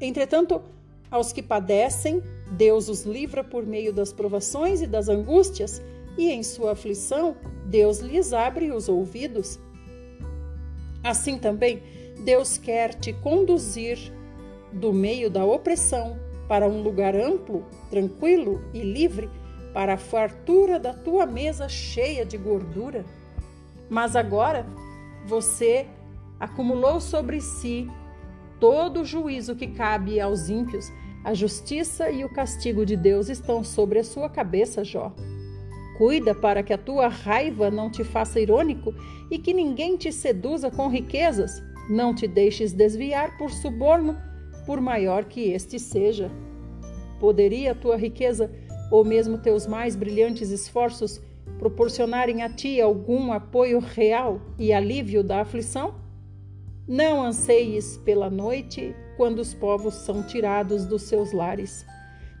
Entretanto, 0.00 0.62
aos 1.10 1.32
que 1.32 1.42
padecem, 1.42 2.22
Deus 2.52 2.88
os 2.88 3.02
livra 3.02 3.44
por 3.44 3.66
meio 3.66 3.92
das 3.92 4.12
provações 4.12 4.80
e 4.80 4.86
das 4.86 5.08
angústias, 5.08 5.82
e 6.16 6.30
em 6.30 6.42
sua 6.42 6.72
aflição, 6.72 7.36
Deus 7.66 7.98
lhes 7.98 8.32
abre 8.32 8.72
os 8.72 8.88
ouvidos. 8.88 9.58
Assim 11.04 11.38
também, 11.38 11.82
Deus 12.24 12.58
quer 12.58 12.94
te 12.94 13.12
conduzir 13.12 14.12
do 14.72 14.92
meio 14.92 15.30
da 15.30 15.44
opressão 15.44 16.18
para 16.48 16.66
um 16.66 16.82
lugar 16.82 17.14
amplo, 17.14 17.64
tranquilo 17.90 18.62
e 18.72 18.80
livre, 18.80 19.28
para 19.72 19.94
a 19.94 19.98
fartura 19.98 20.78
da 20.78 20.94
tua 20.94 21.26
mesa 21.26 21.68
cheia 21.68 22.24
de 22.24 22.36
gordura. 22.36 23.04
Mas 23.88 24.16
agora 24.16 24.66
você 25.26 25.86
acumulou 26.40 27.00
sobre 27.00 27.40
si 27.40 27.88
todo 28.58 29.00
o 29.00 29.04
juízo 29.04 29.54
que 29.54 29.68
cabe 29.68 30.20
aos 30.20 30.48
ímpios. 30.48 30.90
A 31.24 31.34
justiça 31.34 32.10
e 32.10 32.24
o 32.24 32.32
castigo 32.32 32.86
de 32.86 32.96
Deus 32.96 33.28
estão 33.28 33.62
sobre 33.62 33.98
a 33.98 34.04
sua 34.04 34.28
cabeça, 34.30 34.82
Jó. 34.84 35.12
Cuida 35.98 36.34
para 36.34 36.62
que 36.62 36.72
a 36.72 36.78
tua 36.78 37.08
raiva 37.08 37.70
não 37.70 37.90
te 37.90 38.04
faça 38.04 38.40
irônico 38.40 38.94
e 39.30 39.38
que 39.38 39.52
ninguém 39.52 39.96
te 39.96 40.12
seduza 40.12 40.70
com 40.70 40.88
riquezas. 40.88 41.62
Não 41.90 42.14
te 42.14 42.28
deixes 42.28 42.72
desviar 42.72 43.36
por 43.36 43.50
suborno, 43.50 44.16
por 44.68 44.82
maior 44.82 45.24
que 45.24 45.50
este 45.50 45.78
seja. 45.78 46.30
Poderia 47.18 47.74
tua 47.74 47.96
riqueza, 47.96 48.50
ou 48.90 49.02
mesmo 49.02 49.38
teus 49.38 49.66
mais 49.66 49.96
brilhantes 49.96 50.50
esforços, 50.50 51.22
proporcionarem 51.58 52.42
a 52.42 52.50
ti 52.50 52.78
algum 52.78 53.32
apoio 53.32 53.78
real 53.78 54.42
e 54.58 54.70
alívio 54.70 55.24
da 55.24 55.40
aflição? 55.40 55.94
Não 56.86 57.22
anseies 57.22 57.96
pela 58.04 58.28
noite 58.28 58.94
quando 59.16 59.38
os 59.38 59.54
povos 59.54 59.94
são 59.94 60.22
tirados 60.22 60.84
dos 60.84 61.04
seus 61.04 61.32
lares. 61.32 61.86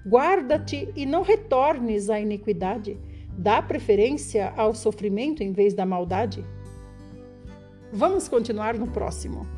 Guarda-te 0.06 0.92
e 0.94 1.06
não 1.06 1.22
retornes 1.22 2.10
à 2.10 2.20
iniquidade. 2.20 2.98
Dá 3.38 3.62
preferência 3.62 4.52
ao 4.54 4.74
sofrimento 4.74 5.42
em 5.42 5.50
vez 5.50 5.72
da 5.72 5.86
maldade. 5.86 6.44
Vamos 7.90 8.28
continuar 8.28 8.74
no 8.74 8.86
próximo. 8.88 9.57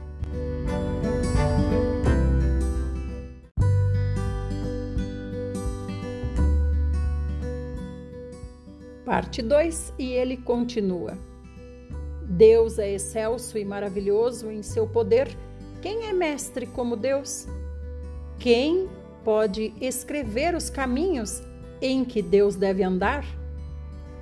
Parte 9.11 9.43
2 9.43 9.95
e 9.99 10.13
ele 10.13 10.37
continua. 10.37 11.19
Deus 12.29 12.79
é 12.79 12.93
excelso 12.93 13.59
e 13.59 13.65
maravilhoso 13.65 14.53
em 14.53 14.63
seu 14.63 14.87
poder. 14.87 15.37
Quem 15.83 16.07
é 16.07 16.13
mestre 16.13 16.65
como 16.65 16.95
Deus? 16.95 17.49
Quem 18.39 18.89
pode 19.25 19.75
escrever 19.81 20.55
os 20.55 20.71
caminhos 20.71 21.43
em 21.83 22.05
que 22.05 22.23
Deus 22.23 22.55
deve 22.55 22.85
andar? 22.85 23.25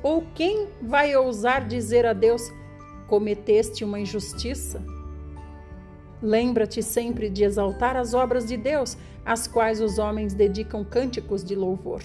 Ou 0.02 0.24
quem 0.34 0.68
vai 0.80 1.14
ousar 1.14 1.68
dizer 1.68 2.06
a 2.06 2.14
Deus: 2.14 2.50
cometeste 3.08 3.84
uma 3.84 4.00
injustiça? 4.00 4.82
Lembra-te 6.22 6.82
sempre 6.82 7.28
de 7.28 7.44
exaltar 7.44 7.94
as 7.94 8.14
obras 8.14 8.48
de 8.48 8.56
Deus, 8.56 8.96
às 9.22 9.46
quais 9.46 9.82
os 9.82 9.98
homens 9.98 10.32
dedicam 10.32 10.82
cânticos 10.82 11.44
de 11.44 11.54
louvor. 11.54 12.02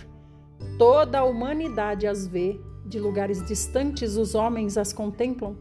Toda 0.78 1.20
a 1.20 1.24
humanidade 1.24 2.06
as 2.06 2.28
vê 2.28 2.60
de 2.86 3.00
lugares 3.00 3.44
distantes 3.44 4.16
os 4.18 4.36
homens 4.36 4.78
as 4.78 4.92
contemplam. 4.92 5.58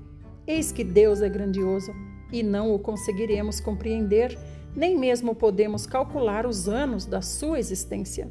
Eis 0.46 0.72
que 0.72 0.82
Deus 0.82 1.22
é 1.22 1.28
grandioso 1.28 1.92
e 2.32 2.42
não 2.42 2.74
o 2.74 2.78
conseguiremos 2.78 3.60
compreender, 3.60 4.38
nem 4.74 4.98
mesmo 4.98 5.34
podemos 5.34 5.86
calcular 5.86 6.46
os 6.46 6.68
anos 6.68 7.06
da 7.06 7.20
sua 7.20 7.58
existência. 7.58 8.28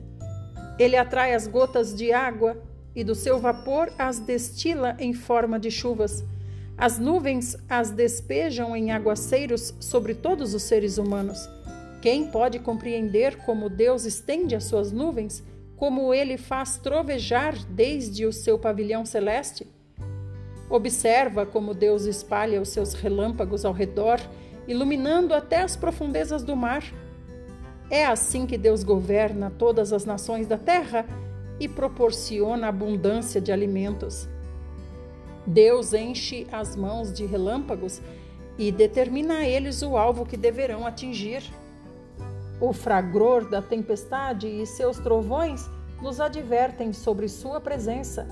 Ele 0.77 0.97
atrai 0.97 1.33
as 1.33 1.47
gotas 1.47 1.93
de 1.95 2.11
água 2.11 2.57
e 2.95 3.03
do 3.03 3.15
seu 3.15 3.39
vapor 3.39 3.91
as 3.97 4.19
destila 4.19 4.95
em 4.99 5.13
forma 5.13 5.59
de 5.59 5.69
chuvas. 5.69 6.23
As 6.77 6.97
nuvens 6.97 7.55
as 7.69 7.91
despejam 7.91 8.75
em 8.75 8.91
aguaceiros 8.91 9.73
sobre 9.79 10.15
todos 10.15 10.53
os 10.53 10.63
seres 10.63 10.97
humanos. 10.97 11.47
Quem 12.01 12.31
pode 12.31 12.57
compreender 12.57 13.37
como 13.45 13.69
Deus 13.69 14.05
estende 14.05 14.55
as 14.55 14.63
suas 14.63 14.91
nuvens 14.91 15.43
como 15.81 16.13
ele 16.13 16.37
faz 16.37 16.77
trovejar 16.77 17.55
desde 17.65 18.23
o 18.23 18.31
seu 18.31 18.59
pavilhão 18.59 19.03
celeste? 19.03 19.65
Observa 20.69 21.43
como 21.43 21.73
Deus 21.73 22.05
espalha 22.05 22.61
os 22.61 22.69
seus 22.69 22.93
relâmpagos 22.93 23.65
ao 23.65 23.73
redor, 23.73 24.19
iluminando 24.67 25.33
até 25.33 25.63
as 25.63 25.75
profundezas 25.75 26.43
do 26.43 26.55
mar. 26.55 26.83
É 27.89 28.05
assim 28.05 28.45
que 28.45 28.59
Deus 28.59 28.83
governa 28.83 29.51
todas 29.57 29.91
as 29.91 30.05
nações 30.05 30.45
da 30.45 30.55
terra 30.55 31.03
e 31.59 31.67
proporciona 31.67 32.67
abundância 32.67 33.41
de 33.41 33.51
alimentos. 33.51 34.29
Deus 35.47 35.95
enche 35.95 36.45
as 36.51 36.75
mãos 36.75 37.11
de 37.11 37.25
relâmpagos 37.25 37.99
e 38.55 38.71
determina 38.71 39.39
a 39.39 39.47
eles 39.49 39.81
o 39.81 39.97
alvo 39.97 40.27
que 40.27 40.37
deverão 40.37 40.85
atingir. 40.85 41.41
O 42.61 42.71
fragor 42.73 43.49
da 43.49 43.59
tempestade 43.59 44.47
e 44.47 44.67
seus 44.67 44.99
trovões 44.99 45.67
nos 45.99 46.21
advertem 46.21 46.93
sobre 46.93 47.27
sua 47.27 47.59
presença. 47.59 48.27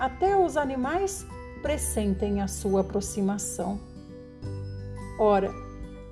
Até 0.00 0.34
os 0.34 0.56
animais 0.56 1.26
pressentem 1.60 2.40
a 2.40 2.48
sua 2.48 2.80
aproximação. 2.80 3.78
Ora, 5.18 5.52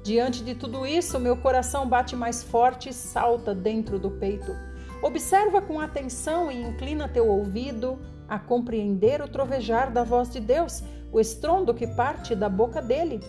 diante 0.02 0.44
de 0.44 0.54
tudo 0.54 0.86
isso, 0.86 1.18
meu 1.18 1.38
coração 1.38 1.88
bate 1.88 2.14
mais 2.14 2.42
forte 2.42 2.90
e 2.90 2.92
salta 2.92 3.54
dentro 3.54 3.98
do 3.98 4.10
peito. 4.10 4.54
Observa 5.02 5.62
com 5.62 5.80
atenção 5.80 6.52
e 6.52 6.62
inclina 6.62 7.08
teu 7.08 7.28
ouvido 7.28 7.98
a 8.28 8.38
compreender 8.38 9.22
o 9.22 9.28
trovejar 9.28 9.90
da 9.90 10.04
voz 10.04 10.28
de 10.30 10.40
Deus, 10.40 10.82
o 11.10 11.18
estrondo 11.18 11.72
que 11.72 11.86
parte 11.86 12.34
da 12.34 12.48
boca 12.48 12.82
dele. 12.82 13.20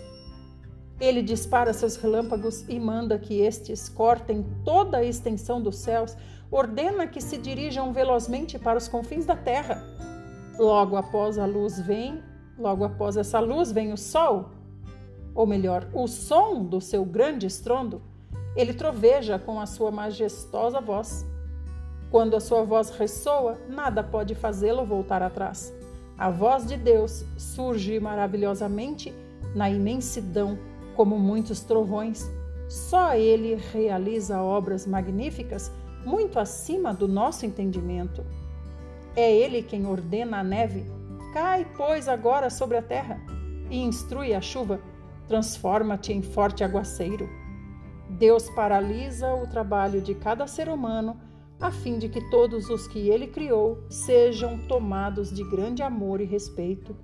Ele 1.00 1.22
dispara 1.22 1.74
seus 1.74 1.98
relâmpagos 1.98 2.64
e 2.70 2.80
manda 2.80 3.20
que 3.20 3.42
estes 3.42 3.90
cortem 3.90 4.46
toda 4.64 4.98
a 4.98 5.04
extensão 5.04 5.62
dos 5.62 5.78
céus, 5.78 6.16
ordena 6.50 7.06
que 7.06 7.20
se 7.20 7.38
dirijam 7.38 7.92
velozmente 7.92 8.58
para 8.58 8.78
os 8.78 8.88
confins 8.88 9.26
da 9.26 9.36
terra. 9.36 9.84
Logo 10.58 10.96
após 10.96 11.38
a 11.38 11.46
luz 11.46 11.80
vem, 11.80 12.24
logo 12.58 12.86
após 12.86 13.18
essa 13.18 13.40
luz 13.40 13.72
vem 13.72 13.92
o 13.92 13.98
sol, 13.98 14.52
ou 15.34 15.46
melhor, 15.46 15.86
o 15.94 16.08
som 16.08 16.64
do 16.64 16.80
seu 16.80 17.04
grande 17.04 17.46
estrondo. 17.46 18.02
Ele 18.56 18.74
troveja 18.74 19.38
com 19.38 19.60
a 19.60 19.66
sua 19.66 19.92
majestosa 19.92 20.80
voz. 20.80 21.26
Quando 22.10 22.38
a 22.38 22.40
sua 22.40 22.64
voz 22.64 22.90
ressoa, 22.92 23.60
nada 23.68 24.02
pode 24.02 24.34
fazê-lo 24.34 24.86
voltar 24.86 25.22
atrás. 25.22 25.74
A 26.18 26.30
voz 26.30 26.66
de 26.66 26.78
Deus 26.78 27.26
surge 27.38 28.00
maravilhosamente 28.00 29.14
na 29.54 29.70
imensidão 29.70 30.58
como 30.96 31.20
muitos 31.20 31.62
trovões. 31.62 32.30
Só 32.68 33.14
Ele 33.16 33.56
realiza 33.74 34.42
obras 34.42 34.88
magníficas 34.88 35.72
muito 36.06 36.40
acima 36.40 36.94
do 36.94 37.08
nosso 37.08 37.46
entendimento. 37.46 38.24
É 39.16 39.32
Ele 39.32 39.62
quem 39.62 39.86
ordena 39.86 40.40
a 40.40 40.44
neve. 40.44 40.86
Cai, 41.34 41.68
pois, 41.76 42.08
agora 42.08 42.50
sobre 42.50 42.78
a 42.78 42.82
terra 42.82 43.20
e 43.70 43.82
instrui 43.82 44.34
a 44.34 44.42
chuva. 44.42 44.80
Transforma-te 45.28 46.14
em 46.14 46.22
forte 46.22 46.64
aguaceiro. 46.64 47.30
Deus 48.10 48.50
paralisa 48.52 49.34
o 49.34 49.48
trabalho 49.48 50.02
de 50.02 50.16
cada 50.16 50.48
ser 50.48 50.70
humano 50.70 51.20
a 51.60 51.72
fim 51.72 51.98
de 51.98 52.10
que 52.10 52.22
todos 52.30 52.70
os 52.70 52.88
que 52.88 53.10
ele 53.10 53.28
criou 53.28 53.84
sejam 53.90 54.58
tomados 54.68 55.34
de 55.34 55.44
grande 55.50 55.82
amor 55.82 56.22
e 56.22 56.26
respeito. 56.26 56.96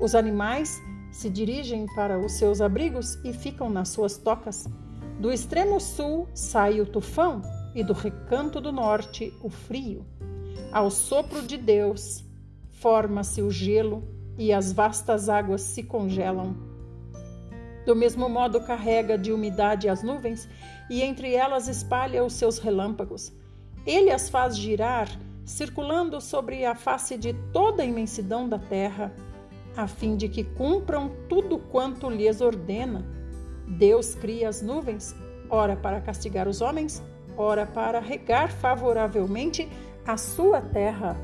Os 0.00 0.14
animais 0.14 0.80
se 1.16 1.30
dirigem 1.30 1.86
para 1.94 2.18
os 2.18 2.32
seus 2.32 2.60
abrigos 2.60 3.18
e 3.24 3.32
ficam 3.32 3.70
nas 3.70 3.88
suas 3.88 4.18
tocas. 4.18 4.68
Do 5.18 5.32
extremo 5.32 5.80
sul 5.80 6.28
sai 6.34 6.78
o 6.78 6.84
tufão 6.84 7.40
e 7.74 7.82
do 7.82 7.94
recanto 7.94 8.60
do 8.60 8.70
norte 8.70 9.32
o 9.42 9.48
frio. 9.48 10.04
Ao 10.70 10.90
sopro 10.90 11.40
de 11.40 11.56
Deus 11.56 12.22
forma-se 12.68 13.40
o 13.40 13.50
gelo 13.50 14.06
e 14.36 14.52
as 14.52 14.72
vastas 14.72 15.30
águas 15.30 15.62
se 15.62 15.82
congelam. 15.82 16.54
Do 17.86 17.96
mesmo 17.96 18.28
modo 18.28 18.60
carrega 18.60 19.16
de 19.16 19.32
umidade 19.32 19.88
as 19.88 20.02
nuvens 20.02 20.46
e 20.90 21.02
entre 21.02 21.32
elas 21.32 21.66
espalha 21.66 22.22
os 22.22 22.34
seus 22.34 22.58
relâmpagos. 22.58 23.32
Ele 23.86 24.10
as 24.10 24.28
faz 24.28 24.54
girar 24.54 25.08
circulando 25.46 26.20
sobre 26.20 26.66
a 26.66 26.74
face 26.74 27.16
de 27.16 27.32
toda 27.52 27.82
a 27.82 27.86
imensidão 27.86 28.48
da 28.48 28.58
terra, 28.58 29.14
a 29.76 29.86
fim 29.86 30.16
de 30.16 30.28
que 30.28 30.42
cumpram 30.42 31.10
tudo 31.28 31.58
quanto 31.58 32.08
lhes 32.08 32.40
ordena. 32.40 33.04
Deus 33.66 34.14
cria 34.14 34.48
as 34.48 34.62
nuvens, 34.62 35.14
ora 35.50 35.76
para 35.76 36.00
castigar 36.00 36.48
os 36.48 36.60
homens, 36.60 37.02
ora 37.36 37.66
para 37.66 38.00
regar 38.00 38.50
favoravelmente 38.50 39.68
a 40.06 40.16
sua 40.16 40.60
terra. 40.60 41.16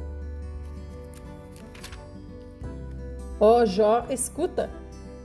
Ó 3.40 3.64
Jó, 3.64 4.06
escuta, 4.10 4.70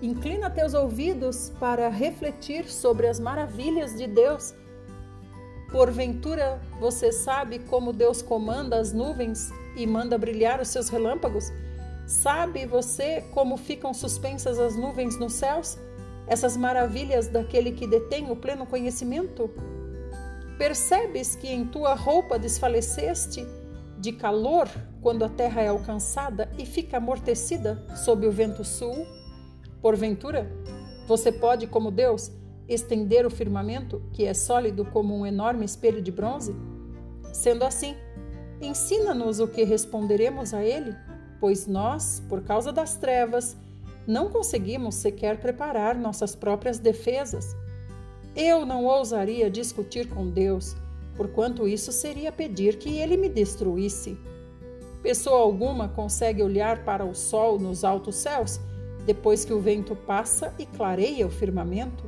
inclina 0.01 0.49
teus 0.49 0.73
ouvidos 0.73 1.51
para 1.59 1.89
refletir 1.89 2.65
sobre 2.65 3.07
as 3.07 3.19
maravilhas 3.19 3.95
de 3.95 4.07
Deus. 4.07 4.55
Porventura 5.71 6.61
você 6.79 7.11
sabe 7.11 7.59
como 7.59 7.91
Deus 7.91 8.21
comanda 8.21 8.79
as 8.79 8.93
nuvens 8.93 9.51
e 9.75 9.85
manda 9.85 10.17
brilhar 10.17 10.61
os 10.61 10.69
seus 10.69 10.87
relâmpagos? 10.87 11.51
Sabe 12.07 12.65
você 12.65 13.21
como 13.33 13.57
ficam 13.57 13.93
suspensas 13.93 14.57
as 14.57 14.77
nuvens 14.77 15.19
nos 15.19 15.33
céus? 15.33 15.77
Essas 16.25 16.55
maravilhas 16.55 17.27
daquele 17.27 17.73
que 17.73 17.85
detém 17.85 18.31
o 18.31 18.35
pleno 18.35 18.65
conhecimento? 18.65 19.49
Percebes 20.57 21.35
que 21.35 21.49
em 21.49 21.65
tua 21.65 21.95
roupa 21.95 22.39
desfaleceste 22.39 23.45
de 23.99 24.13
calor 24.13 24.69
quando 25.01 25.25
a 25.25 25.29
terra 25.29 25.61
é 25.61 25.67
alcançada 25.67 26.49
e 26.57 26.65
fica 26.65 26.95
amortecida 26.95 27.85
sob 27.97 28.25
o 28.25 28.31
vento 28.31 28.63
sul? 28.63 29.05
Porventura, 29.81 30.49
você 31.09 31.29
pode, 31.29 31.67
como 31.67 31.91
Deus, 31.91 32.31
estender 32.69 33.25
o 33.25 33.29
firmamento, 33.29 34.01
que 34.13 34.25
é 34.25 34.33
sólido 34.33 34.85
como 34.85 35.13
um 35.13 35.25
enorme 35.25 35.65
espelho 35.65 36.01
de 36.01 36.11
bronze? 36.11 36.55
Sendo 37.33 37.65
assim, 37.65 37.97
ensina-nos 38.61 39.41
o 39.41 39.47
que 39.47 39.65
responderemos 39.65 40.53
a 40.53 40.63
ele 40.63 40.95
pois 41.39 41.67
nós, 41.67 42.21
por 42.27 42.41
causa 42.41 42.71
das 42.71 42.95
trevas, 42.95 43.55
não 44.05 44.29
conseguimos 44.29 44.95
sequer 44.95 45.39
preparar 45.39 45.95
nossas 45.95 46.35
próprias 46.35 46.79
defesas. 46.79 47.55
Eu 48.35 48.65
não 48.65 48.85
ousaria 48.85 49.49
discutir 49.49 50.07
com 50.07 50.29
Deus, 50.29 50.75
porquanto 51.15 51.67
isso 51.67 51.91
seria 51.91 52.31
pedir 52.31 52.77
que 52.77 52.97
ele 52.97 53.17
me 53.17 53.27
destruísse. 53.27 54.17
Pessoa 55.01 55.39
alguma 55.39 55.87
consegue 55.87 56.41
olhar 56.41 56.83
para 56.83 57.05
o 57.05 57.13
sol 57.13 57.59
nos 57.59 57.83
altos 57.83 58.15
céus 58.15 58.59
depois 59.07 59.45
que 59.45 59.53
o 59.53 59.59
vento 59.61 59.95
passa 59.95 60.53
e 60.59 60.65
clareia 60.65 61.25
o 61.25 61.31
firmamento? 61.31 62.03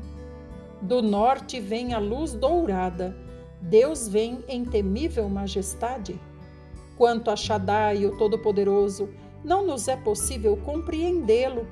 Do 0.82 1.02
norte 1.02 1.60
vem 1.60 1.94
a 1.94 2.00
luz 2.00 2.34
dourada, 2.34 3.16
Deus 3.62 4.08
vem 4.08 4.44
em 4.50 4.66
temível 4.66 5.28
majestade. 5.30 6.20
Quanto 6.98 7.32
a 7.32 7.36
Shaddai, 7.38 8.06
o 8.06 8.18
Todo-Poderoso, 8.18 9.10
não 9.44 9.66
nos 9.66 9.88
é 9.88 9.96
possível 9.96 10.58
compreendê-lo. 10.58 11.68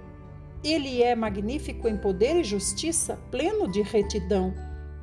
Ele 0.63 1.01
é 1.03 1.15
magnífico 1.15 1.87
em 1.87 1.97
poder 1.97 2.35
e 2.35 2.43
justiça, 2.43 3.19
pleno 3.29 3.69
de 3.69 3.81
retidão. 3.81 4.53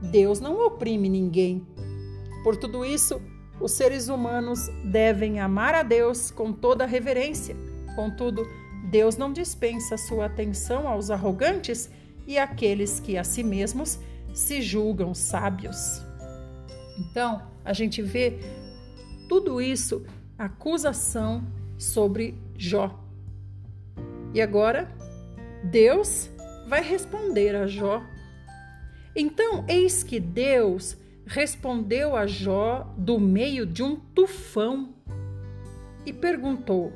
Deus 0.01 0.41
não 0.41 0.67
oprime 0.67 1.09
ninguém. 1.09 1.67
Por 2.43 2.57
tudo 2.57 2.85
isso, 2.85 3.21
os 3.61 3.73
seres 3.73 4.09
humanos 4.09 4.69
devem 4.85 5.41
amar 5.41 5.75
a 5.75 5.83
Deus 5.83 6.31
com 6.31 6.53
toda 6.53 6.85
reverência. 6.85 7.57
Contudo, 7.95 8.47
Deus 8.91 9.17
não 9.17 9.33
dispensa 9.33 9.97
sua 9.97 10.27
atenção 10.27 10.87
aos 10.89 11.11
arrogantes 11.11 11.91
e 12.27 12.39
àqueles 12.39 13.01
que 13.01 13.17
a 13.17 13.25
si 13.25 13.43
mesmos 13.43 13.99
se 14.35 14.61
julgam 14.61 15.15
sábios. 15.15 16.03
Então, 16.99 17.43
a 17.65 17.73
gente 17.73 18.03
vê 18.03 18.39
tudo 19.29 19.61
isso, 19.61 20.05
acusação 20.37 21.45
sobre 21.79 22.35
Jó. 22.57 22.99
E 24.33 24.41
agora, 24.41 24.89
Deus 25.63 26.31
vai 26.69 26.83
responder 26.83 27.55
a 27.55 27.67
Jó. 27.67 28.03
Então, 29.15 29.65
eis 29.69 30.03
que 30.03 30.19
Deus 30.19 30.97
respondeu 31.27 32.17
a 32.17 32.27
Jó 32.27 32.93
do 32.97 33.19
meio 33.19 33.65
de 33.65 33.83
um 33.83 33.97
tufão 33.97 34.95
e 36.05 36.13
perguntou: 36.13 36.93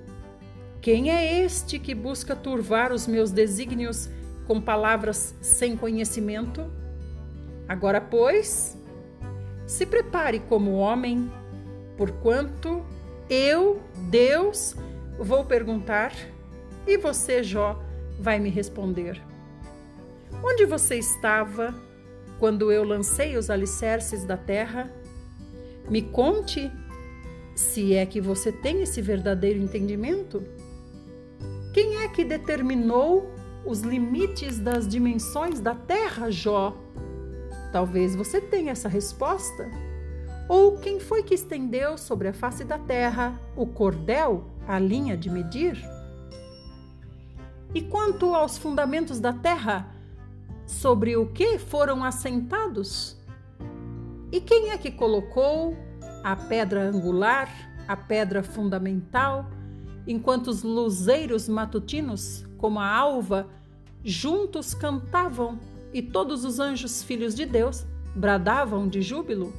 Quem 0.80 1.10
é 1.10 1.44
este 1.44 1.78
que 1.78 1.94
busca 1.94 2.34
turvar 2.34 2.92
os 2.92 3.06
meus 3.06 3.30
desígnios 3.30 4.08
com 4.46 4.60
palavras 4.60 5.34
sem 5.40 5.76
conhecimento? 5.76 6.70
Agora, 7.68 8.00
pois, 8.00 8.76
se 9.66 9.86
prepare 9.86 10.40
como 10.40 10.72
homem 10.72 11.30
Porquanto 11.98 12.84
eu, 13.28 13.82
Deus, 14.08 14.76
vou 15.18 15.44
perguntar 15.44 16.12
e 16.86 16.96
você, 16.96 17.42
Jó, 17.42 17.82
vai 18.18 18.38
me 18.38 18.48
responder. 18.48 19.20
Onde 20.42 20.64
você 20.64 20.96
estava 20.96 21.74
quando 22.38 22.70
eu 22.70 22.84
lancei 22.84 23.36
os 23.36 23.50
alicerces 23.50 24.24
da 24.24 24.36
terra? 24.36 24.90
Me 25.88 26.02
conte 26.02 26.70
se 27.54 27.94
é 27.94 28.06
que 28.06 28.20
você 28.20 28.52
tem 28.52 28.82
esse 28.82 29.02
verdadeiro 29.02 29.58
entendimento. 29.58 30.42
Quem 31.74 31.96
é 31.96 32.08
que 32.08 32.24
determinou 32.24 33.30
os 33.64 33.80
limites 33.80 34.58
das 34.58 34.86
dimensões 34.86 35.60
da 35.60 35.74
terra, 35.74 36.30
Jó? 36.30 36.76
Talvez 37.72 38.14
você 38.14 38.40
tenha 38.40 38.72
essa 38.72 38.88
resposta. 38.88 39.68
Ou 40.48 40.78
quem 40.78 40.98
foi 40.98 41.22
que 41.22 41.34
estendeu 41.34 41.98
sobre 41.98 42.28
a 42.28 42.32
face 42.32 42.64
da 42.64 42.78
terra 42.78 43.38
o 43.54 43.66
cordel, 43.66 44.46
a 44.68 44.78
linha 44.78 45.16
de 45.16 45.30
medir? 45.30 45.82
E 47.74 47.80
quanto 47.80 48.34
aos 48.34 48.58
fundamentos 48.58 49.18
da 49.18 49.32
terra, 49.32 49.94
sobre 50.66 51.16
o 51.16 51.26
que 51.26 51.58
foram 51.58 52.04
assentados? 52.04 53.16
E 54.30 54.42
quem 54.42 54.70
é 54.70 54.76
que 54.76 54.90
colocou 54.90 55.74
a 56.22 56.36
pedra 56.36 56.82
angular, 56.82 57.48
a 57.88 57.96
pedra 57.96 58.42
fundamental, 58.42 59.48
enquanto 60.06 60.48
os 60.48 60.62
luzeiros 60.62 61.48
matutinos, 61.48 62.46
como 62.58 62.78
a 62.78 62.86
alva, 62.86 63.48
juntos 64.04 64.74
cantavam 64.74 65.58
e 65.94 66.02
todos 66.02 66.44
os 66.44 66.60
anjos 66.60 67.02
filhos 67.02 67.34
de 67.34 67.46
Deus 67.46 67.86
bradavam 68.14 68.86
de 68.86 69.00
júbilo? 69.00 69.50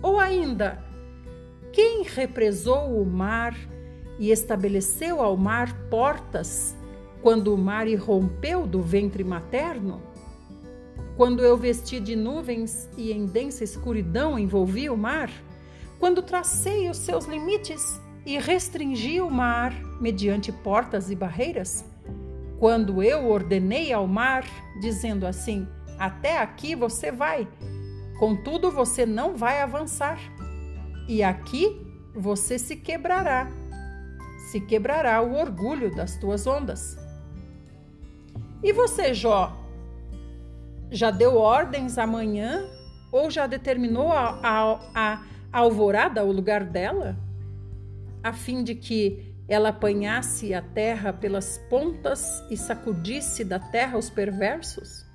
Ou 0.00 0.20
ainda, 0.20 0.84
quem 1.72 2.04
represou 2.04 3.00
o 3.00 3.04
mar 3.04 3.56
e 4.20 4.30
estabeleceu 4.30 5.20
ao 5.20 5.36
mar 5.36 5.74
portas 5.90 6.76
quando 7.20 7.52
o 7.52 7.58
mar 7.58 7.88
irrompeu 7.88 8.68
do 8.68 8.80
ventre 8.80 9.24
materno? 9.24 10.00
Quando 11.16 11.42
eu 11.42 11.56
vesti 11.56 11.98
de 11.98 12.14
nuvens 12.14 12.88
e 12.96 13.10
em 13.10 13.26
densa 13.26 13.64
escuridão 13.64 14.38
envolvi 14.38 14.88
o 14.88 14.96
mar? 14.96 15.28
Quando 15.98 16.22
tracei 16.22 16.88
os 16.88 16.98
seus 16.98 17.24
limites 17.24 18.00
e 18.24 18.38
restringi 18.38 19.20
o 19.20 19.28
mar 19.28 19.74
mediante 20.00 20.52
portas 20.52 21.10
e 21.10 21.16
barreiras? 21.16 21.84
Quando 22.60 23.02
eu 23.02 23.28
ordenei 23.28 23.92
ao 23.92 24.06
mar, 24.06 24.44
dizendo 24.80 25.26
assim: 25.26 25.66
Até 25.98 26.38
aqui 26.38 26.74
você 26.74 27.10
vai, 27.10 27.48
Contudo, 28.20 28.70
você 28.70 29.06
não 29.06 29.34
vai 29.34 29.62
avançar. 29.62 30.18
E 31.08 31.22
aqui 31.22 31.74
você 32.14 32.58
se 32.58 32.76
quebrará. 32.76 33.50
Se 34.50 34.58
quebrará 34.60 35.22
o 35.22 35.36
orgulho 35.36 35.94
das 35.94 36.16
tuas 36.16 36.44
ondas. 36.44 36.98
E 38.64 38.72
você, 38.72 39.14
Jó, 39.14 39.56
já 40.90 41.12
deu 41.12 41.36
ordens 41.36 41.96
amanhã 41.96 42.68
ou 43.12 43.30
já 43.30 43.46
determinou 43.46 44.10
a, 44.10 44.40
a, 44.42 44.80
a 44.92 45.24
alvorada, 45.52 46.24
o 46.24 46.32
lugar 46.32 46.64
dela, 46.64 47.16
a 48.24 48.32
fim 48.32 48.64
de 48.64 48.74
que 48.74 49.32
ela 49.48 49.68
apanhasse 49.68 50.52
a 50.52 50.60
terra 50.60 51.12
pelas 51.12 51.56
pontas 51.70 52.44
e 52.50 52.56
sacudisse 52.56 53.44
da 53.44 53.60
terra 53.60 53.96
os 53.96 54.10
perversos? 54.10 55.06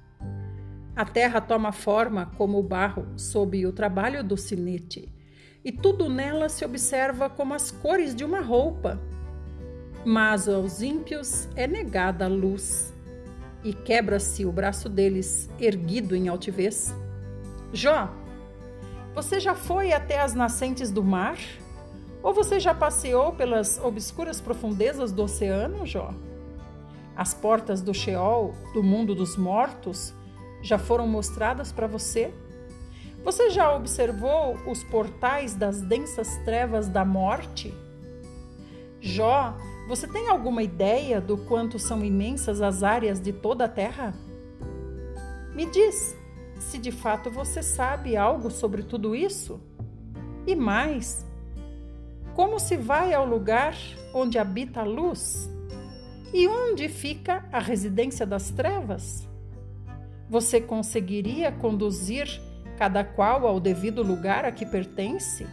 A 0.96 1.04
terra 1.04 1.42
toma 1.42 1.74
forma 1.74 2.32
como 2.38 2.58
o 2.58 2.64
barro 2.64 3.06
sob 3.18 3.66
o 3.66 3.74
trabalho 3.74 4.24
do 4.24 4.38
sinete, 4.38 5.14
e 5.62 5.74
tudo 5.74 6.08
nela 6.08 6.48
se 6.48 6.64
observa 6.64 7.30
como 7.30 7.54
as 7.54 7.70
cores 7.70 8.16
de 8.16 8.24
uma 8.24 8.40
roupa. 8.40 8.98
Mas 10.06 10.48
aos 10.48 10.84
ímpios 10.84 11.50
é 11.56 11.66
negada 11.66 12.26
a 12.26 12.28
luz, 12.28 12.94
e 13.64 13.74
quebra-se 13.74 14.46
o 14.46 14.52
braço 14.52 14.88
deles, 14.88 15.50
erguido 15.60 16.16
em 16.16 16.28
altivez. 16.28 16.94
Jó, 17.74 18.14
você 19.16 19.40
já 19.40 19.56
foi 19.56 19.92
até 19.92 20.22
as 20.22 20.36
nascentes 20.36 20.92
do 20.92 21.04
mar? 21.04 21.40
Ou 22.22 22.32
você 22.32 22.60
já 22.60 22.76
passeou 22.76 23.34
pelas 23.34 23.80
obscuras 23.84 24.40
profundezas 24.40 25.12
do 25.12 25.24
oceano, 25.24 25.84
Jó? 25.88 26.14
As 27.16 27.34
portas 27.34 27.82
do 27.82 27.92
Sheol, 27.92 28.54
do 28.76 28.84
mundo 28.84 29.16
dos 29.16 29.36
mortos, 29.36 30.14
já 30.62 30.78
foram 30.78 31.08
mostradas 31.08 31.72
para 31.72 31.88
você? 31.88 32.32
Você 33.24 33.50
já 33.50 33.76
observou 33.76 34.56
os 34.68 34.84
portais 34.84 35.56
das 35.56 35.82
densas 35.82 36.38
trevas 36.46 36.88
da 36.88 37.04
morte? 37.04 37.74
Jó, 39.02 39.58
você 39.88 40.08
tem 40.08 40.28
alguma 40.28 40.64
ideia 40.64 41.22
do 41.22 41.38
quanto 41.38 41.78
são 41.78 42.04
imensas 42.04 42.62
as 42.62 42.82
áreas 42.82 43.20
de 43.20 43.32
toda 43.32 43.66
a 43.66 43.70
Terra? 43.70 44.14
Me 45.54 45.66
diz 45.66 46.18
se 46.60 46.78
de 46.78 46.92
fato 46.92 47.30
você 47.30 47.62
sabe 47.62 48.18
algo 48.18 48.50
sobre 48.50 48.82
tudo 48.82 49.16
isso. 49.16 49.62
E 50.48 50.56
mais, 50.56 51.26
como 52.34 52.60
se 52.60 52.76
vai 52.76 53.14
ao 53.14 53.26
lugar 53.26 53.76
onde 54.14 54.40
habita 54.40 54.82
a 54.82 54.86
luz? 54.86 55.50
E 56.34 56.48
onde 56.48 56.90
fica 56.90 57.48
a 57.52 57.60
residência 57.60 58.26
das 58.26 58.50
trevas? 58.50 59.28
Você 60.30 60.60
conseguiria 60.60 61.52
conduzir 61.52 62.42
cada 62.78 63.04
qual 63.04 63.46
ao 63.48 63.60
devido 63.60 64.02
lugar 64.02 64.44
a 64.44 64.52
que 64.52 64.66
pertence? 64.66 65.48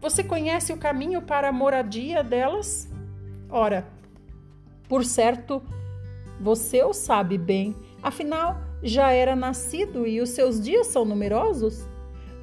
Você 0.00 0.22
conhece 0.22 0.72
o 0.72 0.78
caminho 0.78 1.20
para 1.20 1.48
a 1.48 1.52
moradia 1.52 2.22
delas? 2.22 2.88
Ora, 3.50 3.86
por 4.88 5.04
certo, 5.04 5.62
você 6.40 6.82
o 6.82 6.92
sabe 6.92 7.38
bem, 7.38 7.74
afinal, 8.02 8.60
já 8.82 9.10
era 9.10 9.34
nascido 9.34 10.06
e 10.06 10.20
os 10.20 10.30
seus 10.30 10.60
dias 10.60 10.86
são 10.86 11.04
numerosos? 11.04 11.86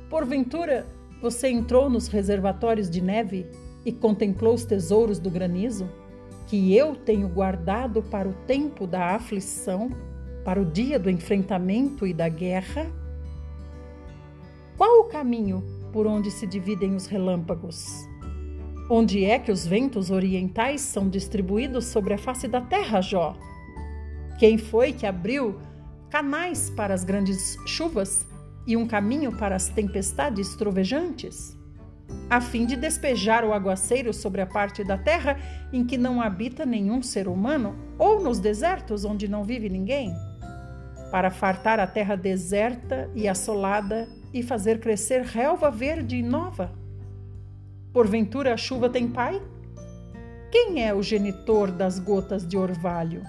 Porventura, 0.09 0.85
você 1.21 1.49
entrou 1.49 1.89
nos 1.89 2.07
reservatórios 2.07 2.89
de 2.89 3.01
neve 3.01 3.45
e 3.85 3.91
contemplou 3.91 4.53
os 4.53 4.65
tesouros 4.65 5.19
do 5.19 5.29
granizo, 5.29 5.87
que 6.47 6.75
eu 6.75 6.95
tenho 6.95 7.27
guardado 7.29 8.01
para 8.03 8.27
o 8.27 8.33
tempo 8.45 8.85
da 8.85 9.15
aflição, 9.15 9.89
para 10.43 10.61
o 10.61 10.65
dia 10.65 10.99
do 10.99 11.09
enfrentamento 11.09 12.05
e 12.05 12.13
da 12.13 12.29
guerra? 12.29 12.91
Qual 14.77 15.01
o 15.01 15.05
caminho 15.05 15.63
por 15.91 16.05
onde 16.05 16.29
se 16.29 16.45
dividem 16.45 16.95
os 16.95 17.07
relâmpagos? 17.07 18.07
Onde 18.87 19.25
é 19.25 19.39
que 19.39 19.51
os 19.51 19.65
ventos 19.65 20.11
orientais 20.11 20.79
são 20.81 21.09
distribuídos 21.09 21.85
sobre 21.85 22.13
a 22.13 22.19
face 22.19 22.47
da 22.47 22.61
terra, 22.61 23.01
Jó? 23.01 23.35
Quem 24.37 24.59
foi 24.59 24.93
que 24.93 25.07
abriu 25.07 25.59
canais 26.11 26.69
para 26.69 26.93
as 26.93 27.03
grandes 27.03 27.57
chuvas 27.65 28.27
e 28.67 28.77
um 28.77 28.85
caminho 28.85 29.35
para 29.35 29.55
as 29.55 29.69
tempestades 29.69 30.55
trovejantes? 30.55 31.57
A 32.29 32.39
fim 32.39 32.67
de 32.67 32.75
despejar 32.75 33.43
o 33.43 33.53
aguaceiro 33.53 34.13
sobre 34.13 34.41
a 34.41 34.45
parte 34.45 34.83
da 34.83 34.99
terra 34.99 35.39
em 35.73 35.83
que 35.83 35.97
não 35.97 36.21
habita 36.21 36.63
nenhum 36.63 37.01
ser 37.01 37.27
humano, 37.27 37.75
ou 37.97 38.21
nos 38.21 38.37
desertos 38.37 39.03
onde 39.03 39.27
não 39.27 39.43
vive 39.43 39.67
ninguém? 39.67 40.13
Para 41.09 41.31
fartar 41.31 41.79
a 41.79 41.87
terra 41.87 42.15
deserta 42.15 43.09
e 43.15 43.27
assolada 43.27 44.07
e 44.31 44.43
fazer 44.43 44.79
crescer 44.79 45.23
relva 45.23 45.71
verde 45.71 46.17
e 46.17 46.21
nova. 46.21 46.84
Porventura 47.95 48.53
a 48.53 48.57
chuva 48.57 48.89
tem 48.89 49.07
pai? 49.07 49.41
Quem 50.51 50.85
é 50.85 50.93
o 50.93 51.01
genitor 51.01 51.71
das 51.71 51.97
gotas 51.97 52.45
de 52.45 52.57
orvalho? 52.57 53.23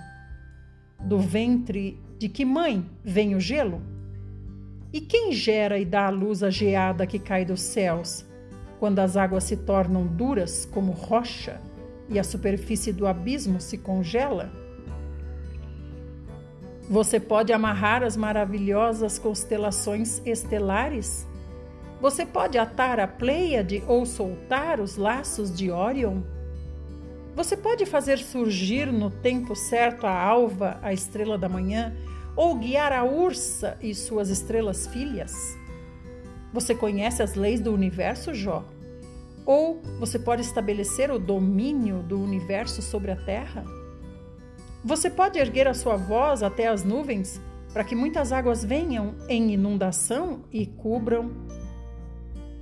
Do 1.01 1.21
ventre 1.21 1.97
de 2.19 2.29
que 2.29 2.45
mãe 2.45 2.85
vem 3.05 3.37
o 3.37 3.41
gelo? 3.41 3.81
E 4.93 5.01
quem 5.01 5.31
gera 5.31 5.79
e 5.79 5.85
dá 5.85 6.07
a 6.07 6.11
luz 6.11 6.43
à 6.43 6.51
geada 6.51 7.07
que 7.07 7.21
cai 7.21 7.45
dos 7.45 7.61
céus, 7.61 8.27
quando 8.81 8.99
as 8.99 9.17
águas 9.17 9.45
se 9.45 9.57
tornam 9.57 10.05
duras 10.05 10.67
como 10.67 10.91
rocha 10.91 11.61
e 12.09 12.19
a 12.19 12.25
superfície 12.25 12.93
do 12.93 13.07
abismo 13.07 13.61
se 13.61 13.79
congela? 13.79 14.51
Você 16.91 17.21
pode 17.21 17.53
amarrar 17.53 18.03
as 18.03 18.17
maravilhosas 18.17 19.17
constelações 19.17 20.21
estelares? 20.27 21.25
Você 22.01 22.27
pode 22.27 22.59
atar 22.59 23.01
a 23.01 23.09
Pleiade 23.09 23.83
ou 23.87 24.05
soltar 24.05 24.81
os 24.81 24.97
laços 24.97 25.55
de 25.55 25.71
Órion? 25.71 26.23
Você 27.35 27.57
pode 27.57 27.87
fazer 27.87 28.19
surgir 28.19 28.93
no 28.93 29.11
tempo 29.11 29.55
certo 29.55 30.07
a 30.07 30.13
alva, 30.13 30.79
a 30.83 30.93
estrela 30.93 31.39
da 31.39 31.49
manhã, 31.49 31.95
ou 32.35 32.55
guiar 32.57 32.93
a 32.93 33.05
ursa 33.05 33.79
e 33.81 33.95
suas 33.95 34.29
estrelas 34.29 34.87
filhas? 34.87 35.57
Você 36.53 36.75
conhece 36.75 37.23
as 37.23 37.35
leis 37.35 37.61
do 37.61 37.73
universo, 37.73 38.33
Jó? 38.35 38.65
Ou 39.45 39.81
você 39.99 40.19
pode 40.19 40.43
estabelecer 40.43 41.11
o 41.11 41.19
domínio 41.19 42.03
do 42.03 42.21
universo 42.21 42.83
sobre 42.83 43.11
a 43.11 43.17
Terra? 43.17 43.65
Você 44.85 45.09
pode 45.09 45.39
erguer 45.39 45.67
a 45.67 45.75
sua 45.75 45.97
voz 45.97 46.43
até 46.43 46.69
as 46.69 46.85
nuvens 46.85 47.41
para 47.73 47.85
que 47.85 47.95
muitas 47.95 48.33
águas 48.33 48.65
venham 48.65 49.15
em 49.29 49.53
inundação 49.53 50.45
e 50.51 50.65
cubram. 50.67 51.31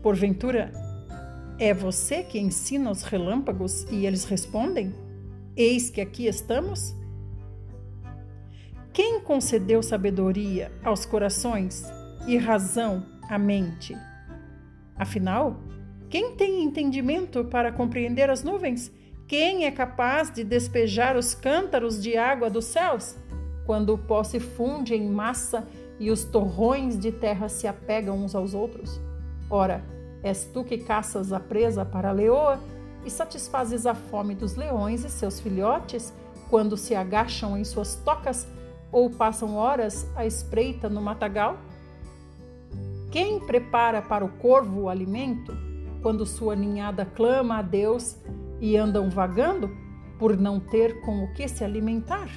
Porventura, 0.05 0.71
é 1.59 1.73
você 1.73 2.23
que 2.23 2.39
ensina 2.39 2.91
os 2.91 3.03
relâmpagos 3.05 3.85
e 3.91 4.05
eles 4.05 4.27
respondem? 4.27 4.93
Eis 5.57 5.89
que 5.89 5.99
aqui 5.99 6.27
estamos? 6.27 6.95
Quem 8.93 9.23
concedeu 9.23 9.83
sabedoria 9.83 10.71
aos 10.85 11.07
corações 11.07 11.85
e 12.27 12.37
razão 12.37 13.07
à 13.31 13.39
mente? 13.39 13.97
Afinal, 14.95 15.59
quem 16.11 16.37
tem 16.37 16.63
entendimento 16.63 17.43
para 17.47 17.73
compreender 17.73 18.29
as 18.29 18.45
nuvens 18.45 18.93
quem 19.27 19.65
é 19.65 19.71
capaz 19.71 20.31
de 20.31 20.45
despejar 20.45 21.17
os 21.17 21.35
cântaros 21.35 22.03
de 22.03 22.15
água 22.15 22.51
dos 22.51 22.67
céus? 22.67 23.17
Quando 23.65 23.95
o 23.95 23.99
pó 23.99 24.23
se 24.23 24.39
funde 24.39 24.95
em 24.95 25.09
massa 25.09 25.67
e 25.99 26.11
os 26.11 26.27
torrões 26.27 26.99
de 26.99 27.11
terra 27.11 27.49
se 27.49 27.67
apegam 27.67 28.23
uns 28.23 28.35
aos 28.35 28.53
outros? 28.53 29.01
Ora, 29.49 29.94
és 30.25 30.47
tu 30.47 30.65
que 30.65 30.79
caças 30.79 31.33
a 31.33 31.39
presa 31.39 31.85
para 31.85 32.09
a 32.09 32.13
leoa 32.13 32.59
e 33.05 33.11
satisfazes 33.11 33.85
a 33.85 33.95
fome 33.95 34.35
dos 34.35 34.57
leões 34.57 35.05
e 35.05 35.11
seus 35.11 35.39
filhotes 35.39 36.13
quando 36.49 36.77
se 36.77 36.95
agacham 36.95 37.59
em 37.59 37.63
suas 37.63 37.95
tocas 37.97 38.49
ou 38.91 39.11
passam 39.11 39.55
horas 39.55 40.09
à 40.17 40.25
espreita 40.25 40.89
no 40.89 41.03
matagal? 41.03 41.59
Quem 43.13 43.39
prepara 43.39 44.01
para 44.01 44.25
o 44.25 44.29
corvo 44.29 44.83
o 44.83 44.89
alimento 44.89 45.55
quando 46.01 46.25
sua 46.25 46.57
ninhada 46.57 47.05
clama 47.05 47.59
a 47.59 47.63
Deus 47.63 48.17
e 48.61 48.77
andam 48.77 49.11
vagando 49.11 49.71
por 50.19 50.37
não 50.37 50.59
ter 50.59 51.01
com 51.03 51.23
o 51.23 51.33
que 51.35 51.47
se 51.47 51.63
alimentar. 51.63 52.29